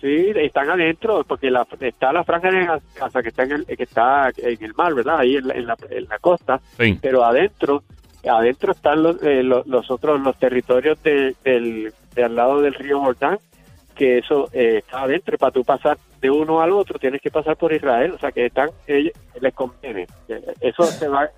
Sí, 0.00 0.32
están 0.34 0.70
adentro, 0.70 1.24
porque 1.24 1.50
la, 1.50 1.66
está 1.78 2.10
la 2.12 2.24
franja 2.24 2.50
de 2.50 2.80
Gaza 2.98 3.22
que 3.22 3.28
está 3.28 3.42
en 3.42 3.52
el, 3.52 3.66
que 3.66 3.82
está 3.82 4.30
en 4.34 4.64
el 4.64 4.74
mar, 4.74 4.94
¿verdad? 4.94 5.18
Ahí 5.18 5.36
en 5.36 5.48
la, 5.48 5.54
en 5.54 5.66
la, 6.08 6.18
costa. 6.18 6.60
Pero 7.02 7.22
adentro, 7.22 7.82
adentro 8.26 8.72
están 8.72 9.02
los, 9.02 9.22
eh, 9.22 9.42
los, 9.42 9.90
otros, 9.90 10.18
los 10.20 10.38
territorios 10.38 11.02
de, 11.02 11.34
del, 11.44 11.92
de 12.14 12.24
al 12.24 12.34
lado 12.34 12.62
del 12.62 12.74
río 12.74 13.00
Jordán, 13.00 13.38
que 13.94 14.18
eso 14.18 14.48
eh, 14.54 14.78
está 14.78 15.02
adentro. 15.02 15.36
Para 15.36 15.52
tú 15.52 15.64
pasar 15.64 15.98
de 16.20 16.30
uno 16.30 16.60
al 16.60 16.72
otro 16.72 16.98
tienes 16.98 17.20
que 17.22 17.30
pasar 17.30 17.56
por 17.56 17.72
Israel, 17.72 18.12
o 18.12 18.18
sea 18.18 18.30
que 18.30 18.46
están 18.46 18.68
ellos, 18.86 19.12
les 19.40 19.54
conviene. 19.54 20.06
Eso 20.60 20.84
se 20.84 21.08
va 21.08 21.28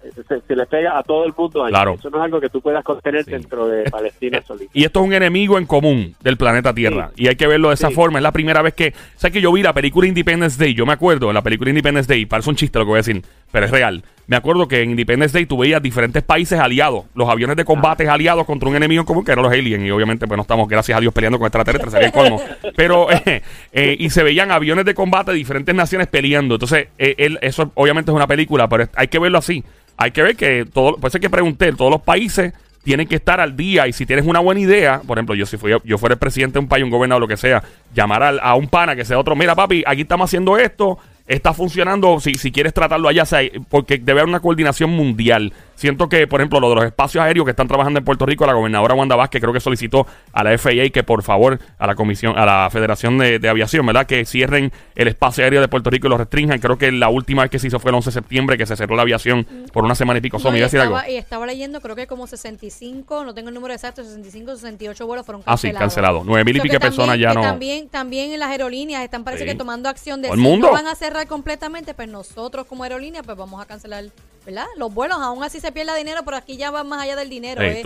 se, 0.46 0.56
le 0.56 0.66
pega 0.66 0.98
a 0.98 1.02
todo 1.02 1.24
el 1.24 1.32
mundo 1.36 1.64
ahí. 1.64 1.72
Eso 1.72 2.10
no 2.10 2.18
es 2.18 2.24
algo 2.24 2.40
que 2.40 2.48
tú 2.48 2.60
puedas 2.60 2.82
contener 2.82 3.24
dentro 3.24 3.68
de 3.68 3.88
Palestina 3.90 4.42
solita. 4.42 4.70
Y 4.74 4.84
esto 4.84 5.00
es 5.00 5.06
un 5.06 5.12
enemigo 5.12 5.58
en 5.58 5.66
común 5.66 6.14
del 6.20 6.36
planeta 6.36 6.74
Tierra 6.74 7.10
y 7.16 7.28
hay 7.28 7.36
que 7.36 7.46
verlo 7.46 7.68
de 7.68 7.74
esa 7.74 7.90
forma. 7.90 8.18
Es 8.18 8.22
la 8.22 8.32
primera 8.32 8.62
vez 8.62 8.74
que, 8.74 8.92
sé 9.16 9.30
que 9.30 9.40
yo 9.40 9.52
vi 9.52 9.62
la 9.62 9.72
película 9.72 10.06
Independence 10.08 10.58
Day, 10.58 10.74
yo 10.74 10.84
me 10.84 10.92
acuerdo 10.92 11.32
la 11.32 11.42
película 11.42 11.70
Independence 11.70 12.12
Day, 12.12 12.26
parece 12.26 12.50
un 12.50 12.56
chiste 12.56 12.78
lo 12.78 12.84
que 12.84 12.88
voy 12.88 12.96
a 12.96 13.04
decir, 13.04 13.22
pero 13.50 13.66
es 13.66 13.70
real. 13.70 14.02
Me 14.26 14.36
acuerdo 14.36 14.68
que 14.68 14.82
en 14.82 14.90
Independence 14.90 15.32
Day 15.36 15.46
tú 15.46 15.58
veías 15.58 15.82
diferentes 15.82 16.22
países 16.22 16.58
aliados, 16.58 17.04
los 17.14 17.28
aviones 17.28 17.56
de 17.56 17.64
combate 17.64 18.08
aliados 18.08 18.46
contra 18.46 18.68
un 18.68 18.76
enemigo 18.76 19.00
en 19.00 19.06
común 19.06 19.24
que 19.24 19.32
eran 19.32 19.42
los 19.42 19.52
aliens 19.52 19.84
y 19.84 19.90
obviamente 19.90 20.26
pues 20.26 20.36
no 20.36 20.42
estamos 20.42 20.68
gracias 20.68 20.96
a 20.96 21.00
Dios 21.00 21.12
peleando 21.12 21.38
con 21.38 21.46
extraterrestres, 21.46 21.92
sería 21.92 22.06
el 22.06 22.12
colmo. 22.12 22.40
Pero 22.76 23.10
eh, 23.26 23.42
eh, 23.72 23.96
y 23.98 24.10
se 24.10 24.22
veían 24.22 24.50
aviones 24.50 24.84
de 24.84 24.94
combate 24.94 25.32
de 25.32 25.38
diferentes 25.38 25.74
naciones 25.74 26.06
peleando. 26.06 26.54
Entonces, 26.54 26.88
eh, 26.98 27.14
él, 27.18 27.38
eso 27.42 27.72
obviamente 27.74 28.10
es 28.10 28.14
una 28.14 28.26
película, 28.26 28.68
pero 28.68 28.88
hay 28.94 29.08
que 29.08 29.18
verlo 29.18 29.38
así. 29.38 29.64
Hay 29.96 30.10
que 30.10 30.22
ver 30.22 30.36
que 30.36 30.66
todo, 30.72 30.96
por 30.96 31.08
eso 31.08 31.18
es 31.18 31.22
que 31.22 31.30
pregunté, 31.30 31.72
todos 31.72 31.90
los 31.90 32.00
países 32.00 32.52
tienen 32.82 33.06
que 33.06 33.16
estar 33.16 33.40
al 33.40 33.56
día 33.56 33.86
y 33.86 33.92
si 33.92 34.06
tienes 34.06 34.26
una 34.26 34.40
buena 34.40 34.60
idea, 34.60 35.00
por 35.06 35.18
ejemplo, 35.18 35.34
yo 35.34 35.46
si 35.46 35.56
fui, 35.56 35.72
yo 35.84 35.98
fuera 35.98 36.14
el 36.14 36.18
presidente 36.18 36.54
de 36.54 36.60
un 36.60 36.68
país, 36.68 36.84
un 36.84 36.90
gobernador, 36.90 37.20
lo 37.20 37.28
que 37.28 37.36
sea, 37.36 37.62
llamar 37.94 38.40
a, 38.40 38.54
un 38.54 38.68
pana 38.68 38.96
que 38.96 39.04
sea 39.04 39.18
otro, 39.18 39.36
mira 39.36 39.54
papi, 39.54 39.84
aquí 39.86 40.02
estamos 40.02 40.28
haciendo 40.28 40.58
esto, 40.58 40.98
está 41.26 41.54
funcionando, 41.54 42.20
si, 42.20 42.34
si 42.34 42.52
quieres 42.52 42.74
tratarlo 42.74 43.08
allá, 43.08 43.24
porque 43.68 43.98
debe 43.98 44.20
haber 44.20 44.28
una 44.28 44.40
coordinación 44.40 44.90
mundial. 44.90 45.52
Siento 45.82 46.08
que, 46.08 46.28
por 46.28 46.40
ejemplo, 46.40 46.60
lo 46.60 46.68
de 46.68 46.74
los 46.76 46.84
espacios 46.84 47.24
aéreos 47.24 47.44
que 47.44 47.50
están 47.50 47.66
trabajando 47.66 47.98
en 47.98 48.04
Puerto 48.04 48.24
Rico, 48.24 48.46
la 48.46 48.52
gobernadora 48.52 48.94
Wanda 48.94 49.16
Vázquez 49.16 49.40
creo 49.40 49.52
que 49.52 49.58
solicitó 49.58 50.06
a 50.32 50.44
la 50.44 50.56
FAA 50.56 50.90
que 50.92 51.02
por 51.02 51.24
favor, 51.24 51.58
a 51.76 51.88
la 51.88 51.96
comisión, 51.96 52.38
a 52.38 52.46
la 52.46 52.70
Federación 52.70 53.18
de, 53.18 53.48
Aviación, 53.48 53.84
¿verdad? 53.84 54.06
Que 54.06 54.24
cierren 54.24 54.70
el 54.94 55.08
espacio 55.08 55.42
aéreo 55.42 55.60
de 55.60 55.66
Puerto 55.66 55.90
Rico 55.90 56.06
y 56.06 56.10
lo 56.10 56.18
restrinjan. 56.18 56.60
Creo 56.60 56.78
que 56.78 56.92
la 56.92 57.08
última 57.08 57.42
vez 57.42 57.50
que 57.50 57.58
se 57.58 57.66
hizo 57.66 57.80
fue 57.80 57.90
el 57.90 57.96
11 57.96 58.10
de 58.10 58.12
septiembre, 58.12 58.56
que 58.56 58.64
se 58.64 58.76
cerró 58.76 58.94
la 58.94 59.02
aviación 59.02 59.44
por 59.72 59.82
una 59.82 59.96
semana 59.96 60.18
y 60.18 60.20
pico. 60.20 60.38
y, 60.54 60.62
estaba, 60.62 61.10
y 61.10 61.16
estaba 61.16 61.46
leyendo, 61.46 61.80
creo 61.80 61.96
que 61.96 62.06
como 62.06 62.28
65, 62.28 63.24
no 63.24 63.34
tengo 63.34 63.48
el 63.48 63.54
número 63.56 63.74
exacto, 63.74 64.04
65, 64.04 64.54
68 64.54 65.04
vuelos 65.04 65.26
fueron 65.26 65.42
cancelados. 65.42 65.76
Ah, 65.76 65.80
sí, 65.80 65.84
cancelados. 65.84 66.24
9 66.24 66.44
mil 66.44 66.58
y 66.58 66.60
pico 66.60 66.78
personas 66.78 67.18
ya 67.18 67.34
no. 67.34 67.40
También, 67.40 67.88
también 67.88 68.30
en 68.30 68.38
las 68.38 68.50
aerolíneas 68.50 69.02
están 69.02 69.24
parece 69.24 69.44
que 69.44 69.56
tomando 69.56 69.88
acción 69.88 70.22
de 70.22 70.30
si 70.30 70.58
no 70.58 70.70
van 70.70 70.86
a 70.86 70.94
cerrar 70.94 71.26
completamente, 71.26 71.92
pues 71.92 72.06
nosotros 72.06 72.66
como 72.66 72.84
aerolínea 72.84 73.24
pues 73.24 73.36
vamos 73.36 73.60
a 73.60 73.66
cancelar 73.66 74.04
¿verdad? 74.44 74.66
Los 74.76 74.92
vuelos, 74.92 75.18
aún 75.20 75.42
así 75.42 75.60
se 75.60 75.72
pierde 75.72 75.96
dinero, 75.96 76.22
pero 76.24 76.36
aquí 76.36 76.56
ya 76.56 76.70
va 76.70 76.84
más 76.84 77.02
allá 77.02 77.16
del 77.16 77.28
dinero. 77.28 77.62
Es, 77.62 77.84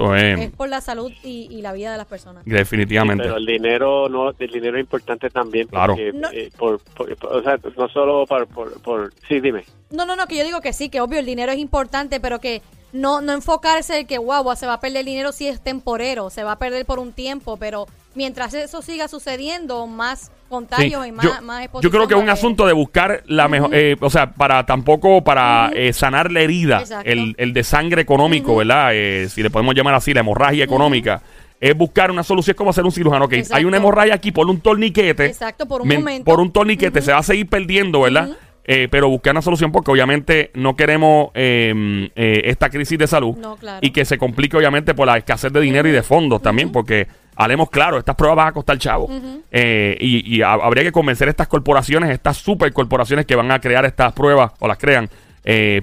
por 0.53 0.69
la 0.69 0.81
salud 0.81 1.13
y, 1.23 1.61
la 1.63 1.73
vida 1.73 1.91
de 1.91 1.99
las 1.99 2.07
personas. 2.07 2.45
Definitivamente. 2.45 3.25
pero 3.25 3.37
el 3.37 3.47
dinero 3.47 4.09
no 4.09 4.31
el 4.31 4.51
dinero 4.51 4.77
es 4.77 4.83
importante 4.83 5.31
también. 5.31 5.67
Claro. 5.69 5.97
no, 6.15 6.31
eh, 6.31 6.51
o 6.59 7.43
sea, 7.43 7.59
no 7.77 7.89
solo 7.89 8.27
por, 8.27 8.47
por, 8.81 9.13
Sí, 9.29 9.41
dime. 9.41 9.65
No, 9.91 10.05
no, 10.05 10.17
no, 10.17 10.27
que 10.27 10.37
yo 10.37 10.45
digo 10.45 10.61
que 10.61 10.73
sí, 10.73 10.89
que 10.89 11.01
obvio 11.01 11.19
el 11.19 11.27
dinero 11.27 11.53
es 11.53 11.59
importante, 11.59 12.21
pero 12.21 12.41
que 12.41 12.63
no, 12.93 13.21
no 13.21 13.33
enfocarse 13.33 14.01
en 14.01 14.07
que, 14.07 14.19
wow, 14.19 14.55
se 14.57 14.67
va 14.67 14.75
a 14.75 14.81
perder 14.81 15.01
el 15.01 15.07
dinero 15.07 15.33
si 15.33 15.49
es 15.49 15.61
temporero, 15.61 16.31
se 16.31 16.45
va 16.45 16.53
a 16.53 16.59
perder 16.59 16.87
por 16.87 16.99
un 16.99 17.13
tiempo, 17.13 17.57
pero 17.57 17.87
mientras 18.15 18.55
eso 18.55 18.83
siga 18.83 19.09
sucediendo, 19.09 19.87
más 19.87 20.31
contagios 20.47 21.07
y 21.07 21.13
más, 21.13 21.25
yo, 21.25 21.43
más 21.43 21.69
Yo 21.83 21.91
creo 21.91 22.09
que 22.09 22.15
es 22.15 22.21
un 22.21 22.29
asunto 22.29 22.67
de 22.67 22.73
buscar 22.73 23.23
la 23.27 23.49
mejor, 23.49 23.71
eh, 23.73 23.97
o 24.01 24.11
sea, 24.11 24.33
para 24.33 24.65
tampoco 24.67 25.23
para 25.23 25.71
eh, 25.75 25.93
sanar 25.93 26.31
la 26.33 26.41
herida, 26.41 26.83
el, 27.05 27.35
el, 27.39 27.53
de 27.53 27.65
sangre 27.65 28.03
económico, 28.03 28.57
¿verdad? 28.57 28.91
Eh, 28.95 29.29
si 29.29 29.43
le 29.43 29.51
podemos 29.51 29.75
llamar 29.75 29.95
así, 29.95 30.15
la 30.15 30.21
hemorragia 30.21 30.65
económica. 30.65 31.23
Es 31.59 31.77
buscar 31.77 32.11
una 32.11 32.23
solución, 32.23 32.53
es 32.53 32.57
como 32.57 32.71
hacer 32.71 32.85
un 32.85 32.93
cirujano. 32.93 33.29
que 33.29 33.43
hay 33.51 33.65
una 33.65 33.79
hemorragia 33.79 34.15
aquí 34.15 34.31
por 34.31 34.47
un 34.49 34.61
torniquete. 34.61 35.27
Exacto, 35.27 35.67
por 35.67 35.83
un 35.83 35.89
momento. 35.89 36.25
Por 36.25 36.41
un 36.41 36.53
torniquete, 36.53 37.01
se 37.01 37.13
va 37.13 37.19
a 37.19 37.23
seguir 37.23 37.49
perdiendo, 37.49 38.03
¿verdad? 38.03 38.37
Eh, 38.69 38.89
pero 38.91 39.09
buscar 39.09 39.33
una 39.33 39.43
solución 39.43 39.71
porque 39.71 39.93
obviamente 39.93 40.51
no 40.55 40.75
queremos 40.75 41.29
em, 41.35 42.07
eh, 42.17 42.43
esta 42.47 42.69
crisis 42.69 42.99
de 42.99 43.07
salud 43.07 43.37
y 43.81 43.91
que 43.91 44.05
se 44.05 44.19
complique 44.19 44.57
obviamente 44.57 44.93
por 44.93 45.07
la 45.07 45.17
escasez 45.17 45.53
de 45.53 45.61
dinero 45.61 45.89
y 45.89 45.93
de 45.93 46.03
fondos 46.03 46.43
también 46.43 46.73
porque 46.73 47.07
hablemos 47.37 47.71
claro, 47.71 47.99
estas 47.99 48.17
pruebas 48.17 48.37
van 48.37 48.49
a 48.49 48.53
costar 48.53 48.79
chavo. 48.79 49.09
Eh, 49.51 49.97
y, 50.01 50.43
habría 50.43 50.83
que 50.83 50.93
convencer 50.93 51.29
a 51.29 51.31
estas 51.31 51.49
corporaciones, 51.49 52.11
estas 52.11 52.37
supercorporaciones 52.39 53.27
que 53.27 53.37
van 53.37 53.51
a 53.51 53.61
crear 53.61 53.85
estas 53.85 54.13
pruebas 54.13 54.53
o 54.59 54.69
las 54.69 54.79
crean 54.79 55.09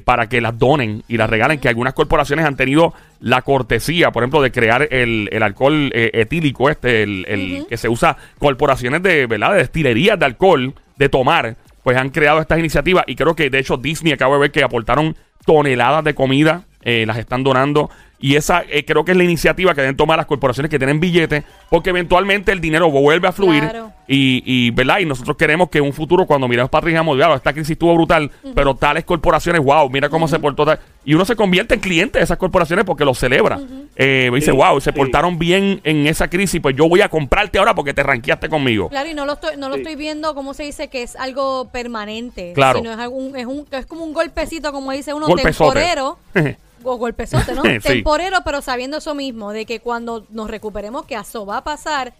para 0.03 0.27
que 0.27 0.41
las 0.41 0.59
donen 0.59 1.03
y 1.07 1.15
las 1.15 1.29
regalen, 1.29 1.57
que 1.57 1.69
algunas 1.69 1.93
corporaciones 1.93 2.45
han 2.45 2.57
tenido 2.57 2.93
la 3.21 3.43
cortesía, 3.43 4.11
por 4.11 4.23
ejemplo, 4.23 4.41
de 4.41 4.51
crear 4.51 4.89
el, 4.91 5.29
alcohol 5.41 5.89
etílico 5.93 6.69
este, 6.69 7.03
el, 7.03 7.65
que 7.69 7.77
se 7.77 7.87
usa 7.87 8.17
corporaciones 8.39 9.01
de, 9.01 9.25
¿verdad? 9.25 9.53
de 9.53 9.59
destilerías 9.59 10.19
de 10.19 10.25
alcohol, 10.25 10.73
de 10.97 11.07
tomar, 11.07 11.55
pues 11.83 11.97
han 11.97 12.09
creado 12.09 12.39
estas 12.39 12.59
iniciativas 12.59 13.03
y 13.07 13.15
creo 13.15 13.35
que 13.35 13.49
de 13.49 13.59
hecho 13.59 13.77
Disney 13.77 14.13
acabo 14.13 14.33
de 14.35 14.41
ver 14.41 14.51
que 14.51 14.63
aportaron 14.63 15.15
toneladas 15.45 16.03
de 16.03 16.15
comida, 16.15 16.63
eh, 16.81 17.05
las 17.05 17.17
están 17.17 17.43
donando 17.43 17.89
y 18.23 18.37
esa 18.37 18.63
eh, 18.69 18.85
creo 18.85 19.03
que 19.03 19.11
es 19.11 19.17
la 19.17 19.25
iniciativa 19.25 19.75
que 19.75 19.81
deben 19.81 19.97
tomar 19.97 20.15
las 20.15 20.27
corporaciones 20.27 20.69
que 20.69 20.77
tienen 20.77 21.01
billetes, 21.01 21.43
porque 21.69 21.89
eventualmente 21.89 22.53
el 22.53 22.61
dinero 22.61 22.89
vuelve 22.89 23.27
a 23.27 23.33
fluir. 23.33 23.69
Y, 24.07 24.41
y, 24.45 24.71
¿verdad? 24.71 24.99
y 24.99 25.05
nosotros 25.05 25.35
queremos 25.35 25.69
que 25.69 25.79
en 25.79 25.83
un 25.83 25.91
futuro, 25.91 26.25
cuando 26.25 26.47
miremos 26.47 26.69
para 26.69 26.79
atrás, 26.79 26.91
digamos, 26.91 27.35
esta 27.35 27.51
crisis 27.51 27.71
estuvo 27.71 27.93
brutal, 27.93 28.31
pero 28.55 28.75
tales 28.75 29.03
corporaciones, 29.03 29.61
wow, 29.61 29.89
mira 29.89 30.07
cómo 30.07 30.29
se 30.29 30.39
portó. 30.39 30.65
Y 31.03 31.15
uno 31.15 31.25
se 31.25 31.35
convierte 31.35 31.73
en 31.73 31.81
cliente 31.81 32.19
de 32.19 32.23
esas 32.23 32.37
corporaciones 32.37 32.85
porque 32.85 33.03
lo 33.03 33.13
celebra. 33.13 33.59
Eh, 33.97 34.31
dice, 34.33 34.51
wow, 34.53 34.79
se 34.79 34.93
portaron 34.93 35.37
bien 35.37 35.81
en 35.83 36.07
esa 36.07 36.29
crisis, 36.29 36.61
pues 36.61 36.77
yo 36.77 36.87
voy 36.87 37.01
a 37.01 37.09
comprarte 37.09 37.59
ahora 37.59 37.75
porque 37.75 37.93
te 37.93 38.03
ranqueaste 38.03 38.47
conmigo. 38.47 38.87
Claro, 38.87 39.09
y 39.09 39.13
no 39.13 39.25
lo 39.25 39.33
estoy, 39.33 39.57
no 39.57 39.67
lo 39.67 39.75
estoy 39.75 39.97
viendo, 39.97 40.33
como 40.33 40.53
se 40.53 40.63
dice, 40.63 40.87
que 40.87 41.03
es 41.03 41.17
algo 41.17 41.67
permanente. 41.73 42.53
Claro. 42.53 42.79
Sino 42.79 42.93
es, 42.93 42.99
algún, 42.99 43.35
es, 43.35 43.45
un, 43.45 43.67
es 43.69 43.85
como 43.85 44.05
un 44.05 44.13
golpecito, 44.13 44.71
como 44.71 44.93
dice 44.93 45.13
uno, 45.13 45.27
temporero. 45.35 46.17
o 46.83 46.97
golpezote, 46.97 47.53
¿no? 47.55 47.63
Sí. 47.63 47.79
Temporero, 47.79 48.37
pero 48.45 48.61
sabiendo 48.61 48.97
eso 48.97 49.15
mismo, 49.15 49.51
de 49.51 49.65
que 49.65 49.79
cuando 49.79 50.25
nos 50.29 50.49
recuperemos, 50.49 51.05
que 51.05 51.15
eso 51.15 51.45
va 51.45 51.57
a 51.57 51.63
pasar, 51.63 52.13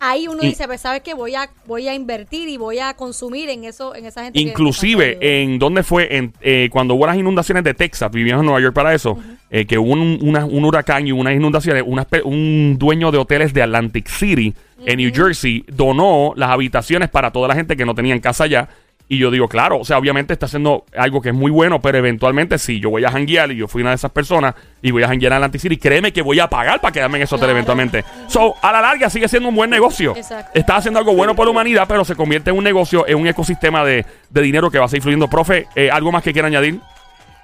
ahí 0.00 0.28
uno 0.28 0.42
dice, 0.42 0.66
pues 0.68 0.80
sabes 0.80 1.02
que 1.02 1.12
voy 1.14 1.34
a, 1.34 1.50
voy 1.66 1.88
a 1.88 1.94
invertir 1.94 2.48
y 2.48 2.56
voy 2.56 2.78
a 2.78 2.94
consumir 2.94 3.48
en 3.48 3.64
eso, 3.64 3.94
en 3.96 4.06
esa 4.06 4.22
gente. 4.24 4.38
Inclusive, 4.38 5.18
que 5.18 5.42
en 5.42 5.58
dónde 5.58 5.82
fue, 5.82 6.16
en, 6.16 6.32
eh, 6.40 6.68
cuando 6.70 6.94
hubo 6.94 7.06
las 7.06 7.16
inundaciones 7.16 7.64
de 7.64 7.74
Texas, 7.74 8.10
vivíamos 8.12 8.42
en 8.42 8.46
Nueva 8.46 8.60
York 8.60 8.74
para 8.74 8.94
eso, 8.94 9.18
eh, 9.50 9.66
que 9.66 9.76
hubo 9.76 9.92
un, 9.92 10.18
una- 10.22 10.44
un 10.44 10.64
huracán 10.64 11.06
y 11.08 11.12
unas 11.12 11.34
inundaciones, 11.34 11.82
un 12.24 12.76
dueño 12.78 13.10
de 13.10 13.18
hoteles 13.18 13.52
de 13.52 13.62
Atlantic 13.62 14.08
City, 14.08 14.54
en 14.86 14.98
New 14.98 15.10
Jersey, 15.12 15.64
donó 15.66 16.32
las 16.36 16.50
habitaciones 16.50 17.08
para 17.08 17.32
toda 17.32 17.48
la 17.48 17.54
gente 17.56 17.76
que 17.76 17.84
no 17.84 17.94
tenían 17.96 18.20
casa 18.20 18.44
allá. 18.44 18.68
Y 19.10 19.16
yo 19.18 19.30
digo, 19.30 19.48
claro, 19.48 19.78
o 19.78 19.84
sea, 19.86 19.96
obviamente 19.96 20.34
está 20.34 20.44
haciendo 20.46 20.84
algo 20.94 21.22
que 21.22 21.30
es 21.30 21.34
muy 21.34 21.50
bueno, 21.50 21.80
pero 21.80 21.96
eventualmente 21.96 22.58
si 22.58 22.78
yo 22.78 22.90
voy 22.90 23.04
a 23.06 23.10
janguear 23.10 23.50
y 23.50 23.56
yo 23.56 23.66
fui 23.66 23.80
una 23.80 23.90
de 23.90 23.96
esas 23.96 24.10
personas 24.10 24.54
y 24.82 24.90
voy 24.90 25.02
a 25.02 25.08
janguear 25.08 25.32
en 25.32 25.36
Atlantic 25.36 25.62
City, 25.62 25.76
créeme 25.78 26.12
que 26.12 26.20
voy 26.20 26.38
a 26.40 26.48
pagar 26.50 26.80
para 26.82 26.92
quedarme 26.92 27.16
en 27.16 27.24
ese 27.24 27.34
hotel 27.34 27.46
Claro. 27.46 27.52
eventualmente. 27.52 28.04
So, 28.26 28.54
a 28.60 28.70
la 28.70 28.82
larga 28.82 29.08
sigue 29.08 29.26
siendo 29.26 29.48
un 29.48 29.54
buen 29.54 29.70
negocio. 29.70 30.14
Exacto. 30.14 30.50
Está 30.58 30.76
haciendo 30.76 30.98
algo 31.00 31.14
bueno 31.14 31.34
por 31.34 31.46
la 31.46 31.52
humanidad, 31.52 31.86
pero 31.88 32.04
se 32.04 32.14
convierte 32.16 32.50
en 32.50 32.56
un 32.58 32.64
negocio, 32.64 33.06
en 33.08 33.16
un 33.16 33.26
ecosistema 33.26 33.82
de, 33.82 34.04
de 34.28 34.42
dinero 34.42 34.70
que 34.70 34.78
va 34.78 34.84
a 34.84 34.88
seguir 34.88 35.02
fluyendo. 35.02 35.28
Profe, 35.28 35.66
eh, 35.74 35.90
¿algo 35.90 36.12
más 36.12 36.22
que 36.22 36.34
quiera 36.34 36.48
añadir? 36.48 36.78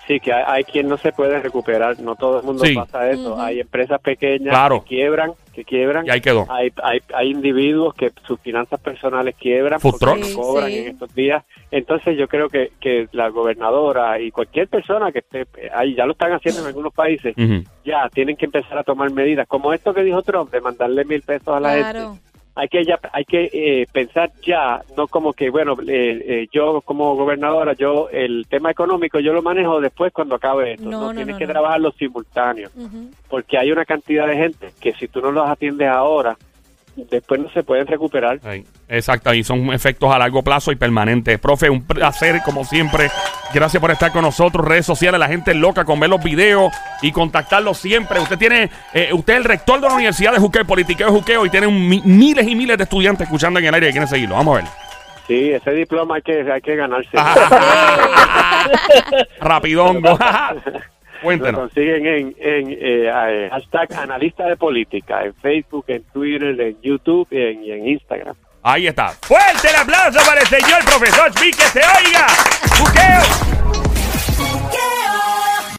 Sí, 0.06 0.20
que 0.20 0.32
hay, 0.32 0.44
hay 0.46 0.64
quien 0.64 0.86
no 0.88 0.98
se 0.98 1.12
puede 1.12 1.40
recuperar, 1.40 1.98
no 2.00 2.14
todo 2.14 2.40
el 2.40 2.44
mundo 2.44 2.64
Sí. 2.64 2.74
pasa 2.74 3.10
eso. 3.10 3.40
Hay 3.40 3.60
empresas 3.60 4.00
pequeñas 4.02 4.50
Claro. 4.50 4.80
que 4.82 4.88
quiebran, 4.96 5.32
que 5.54 5.64
quiebran. 5.64 6.06
Y 6.06 6.10
ahí 6.10 6.20
quedó. 6.20 6.46
Hay, 6.50 6.70
hay, 6.82 7.00
hay 7.14 7.30
individuos 7.30 7.94
que 7.94 8.12
sus 8.26 8.38
finanzas 8.40 8.78
personales 8.80 9.34
quiebran 9.36 9.80
Food 9.80 9.96
porque 9.98 10.20
no 10.20 10.36
cobran 10.42 10.68
Sí, 10.68 10.74
sí. 10.74 10.78
en 10.80 10.88
estos 10.88 11.14
días. 11.14 11.42
Entonces 11.70 12.18
yo 12.18 12.28
creo 12.28 12.48
que, 12.50 12.72
que 12.80 13.08
la 13.12 13.28
gobernadora 13.28 14.20
y 14.20 14.30
cualquier 14.30 14.68
persona 14.68 15.10
que 15.10 15.20
esté 15.20 15.46
ahí, 15.74 15.94
ya 15.94 16.04
lo 16.04 16.12
están 16.12 16.32
haciendo 16.32 16.60
en 16.60 16.66
algunos 16.66 16.92
países, 16.92 17.34
ya 17.84 18.08
tienen 18.12 18.36
que 18.36 18.44
empezar 18.44 18.76
a 18.78 18.84
tomar 18.84 19.10
medidas, 19.10 19.48
como 19.48 19.72
esto 19.72 19.94
que 19.94 20.02
dijo 20.02 20.20
Trump, 20.22 20.50
de 20.50 20.60
mandarle 20.60 21.04
mil 21.04 21.22
pesos 21.22 21.48
a 21.48 21.60
la 21.60 21.76
Claro. 21.78 22.12
gente. 22.12 22.20
Hay 22.56 22.68
que 22.68 22.84
ya, 22.84 23.00
hay 23.12 23.24
que 23.24 23.50
eh, 23.52 23.86
pensar 23.90 24.30
ya, 24.46 24.80
no 24.96 25.08
como 25.08 25.32
que, 25.32 25.50
bueno, 25.50 25.74
eh, 25.88 26.22
eh, 26.24 26.48
yo 26.52 26.80
como 26.82 27.16
gobernadora, 27.16 27.72
yo 27.72 28.08
el 28.10 28.46
tema 28.48 28.70
económico 28.70 29.18
yo 29.18 29.32
lo 29.32 29.42
manejo 29.42 29.80
después 29.80 30.12
cuando 30.12 30.36
acabe 30.36 30.74
esto. 30.74 30.84
No, 30.84 31.00
No, 31.00 31.00
no, 31.08 31.14
tienes 31.14 31.34
no, 31.34 31.38
que 31.38 31.46
no. 31.46 31.52
trabajarlo 31.52 31.90
simultáneo, 31.92 32.70
porque 33.28 33.58
hay 33.58 33.72
una 33.72 33.84
cantidad 33.84 34.28
de 34.28 34.36
gente 34.36 34.70
que 34.80 34.92
si 34.92 35.08
tú 35.08 35.20
no 35.20 35.32
los 35.32 35.48
atiendes 35.48 35.88
ahora, 35.88 36.36
después 36.94 37.40
no 37.40 37.50
se 37.50 37.64
pueden 37.64 37.88
recuperar. 37.88 38.38
Exacto, 38.88 39.34
y 39.34 39.42
son 39.42 39.72
efectos 39.72 40.14
a 40.14 40.18
largo 40.18 40.42
plazo 40.42 40.70
y 40.70 40.76
permanentes. 40.76 41.38
Profe, 41.40 41.68
un 41.68 41.84
placer 41.84 42.40
como 42.44 42.64
siempre. 42.64 43.08
Gracias 43.54 43.80
por 43.80 43.92
estar 43.92 44.10
con 44.10 44.22
nosotros. 44.22 44.66
Redes 44.66 44.84
sociales, 44.84 45.20
la 45.20 45.28
gente 45.28 45.54
loca 45.54 45.84
con 45.84 46.00
ver 46.00 46.10
los 46.10 46.22
videos 46.22 46.72
y 47.02 47.12
contactarlos 47.12 47.78
siempre. 47.78 48.18
Usted 48.18 48.36
tiene, 48.36 48.68
eh, 48.92 49.10
usted 49.12 49.34
es 49.34 49.38
el 49.38 49.44
rector 49.44 49.80
de 49.80 49.86
la 49.88 49.94
Universidad 49.94 50.32
de 50.32 50.40
Juqueo, 50.40 50.64
politiqueo 50.64 51.06
de 51.06 51.12
Juqueo, 51.12 51.46
y 51.46 51.50
tiene 51.50 51.68
un 51.68 51.88
mi- 51.88 52.02
miles 52.04 52.46
y 52.48 52.56
miles 52.56 52.76
de 52.76 52.82
estudiantes 52.84 53.26
escuchando 53.28 53.60
en 53.60 53.66
el 53.66 53.74
aire 53.74 53.88
y 53.88 53.92
quieren 53.92 54.08
seguirlo. 54.08 54.34
Vamos 54.34 54.58
a 54.58 54.62
ver. 54.62 54.70
Sí, 55.28 55.50
ese 55.52 55.70
diploma 55.70 56.16
hay 56.16 56.22
que, 56.22 56.52
hay 56.52 56.60
que 56.60 56.74
ganarse. 56.76 57.16
Rapidongo. 59.40 60.10
Lo 60.10 60.18
Cuéntenos. 61.22 61.60
consiguen 61.62 62.06
en, 62.06 62.34
en 62.38 62.70
eh, 62.72 63.08
eh, 63.08 63.48
hashtag 63.50 63.92
analista 63.94 64.44
de 64.46 64.56
política, 64.56 65.24
en 65.24 65.34
Facebook, 65.36 65.84
en 65.88 66.02
Twitter, 66.12 66.60
en 66.60 66.76
YouTube 66.82 67.26
y 67.30 67.40
en, 67.40 67.64
y 67.64 67.70
en 67.72 67.88
Instagram. 67.88 68.34
Ahí 68.66 68.86
está. 68.86 69.10
Fuerte 69.20 69.68
el 69.68 69.76
aplauso 69.76 70.18
para 70.24 70.40
el 70.40 70.48
señor 70.48 70.82
profesor 70.86 71.30
Pi, 71.34 71.50
que 71.50 71.64
se 71.64 71.80
oiga. 71.80 72.26
Juqueo. 72.78 73.53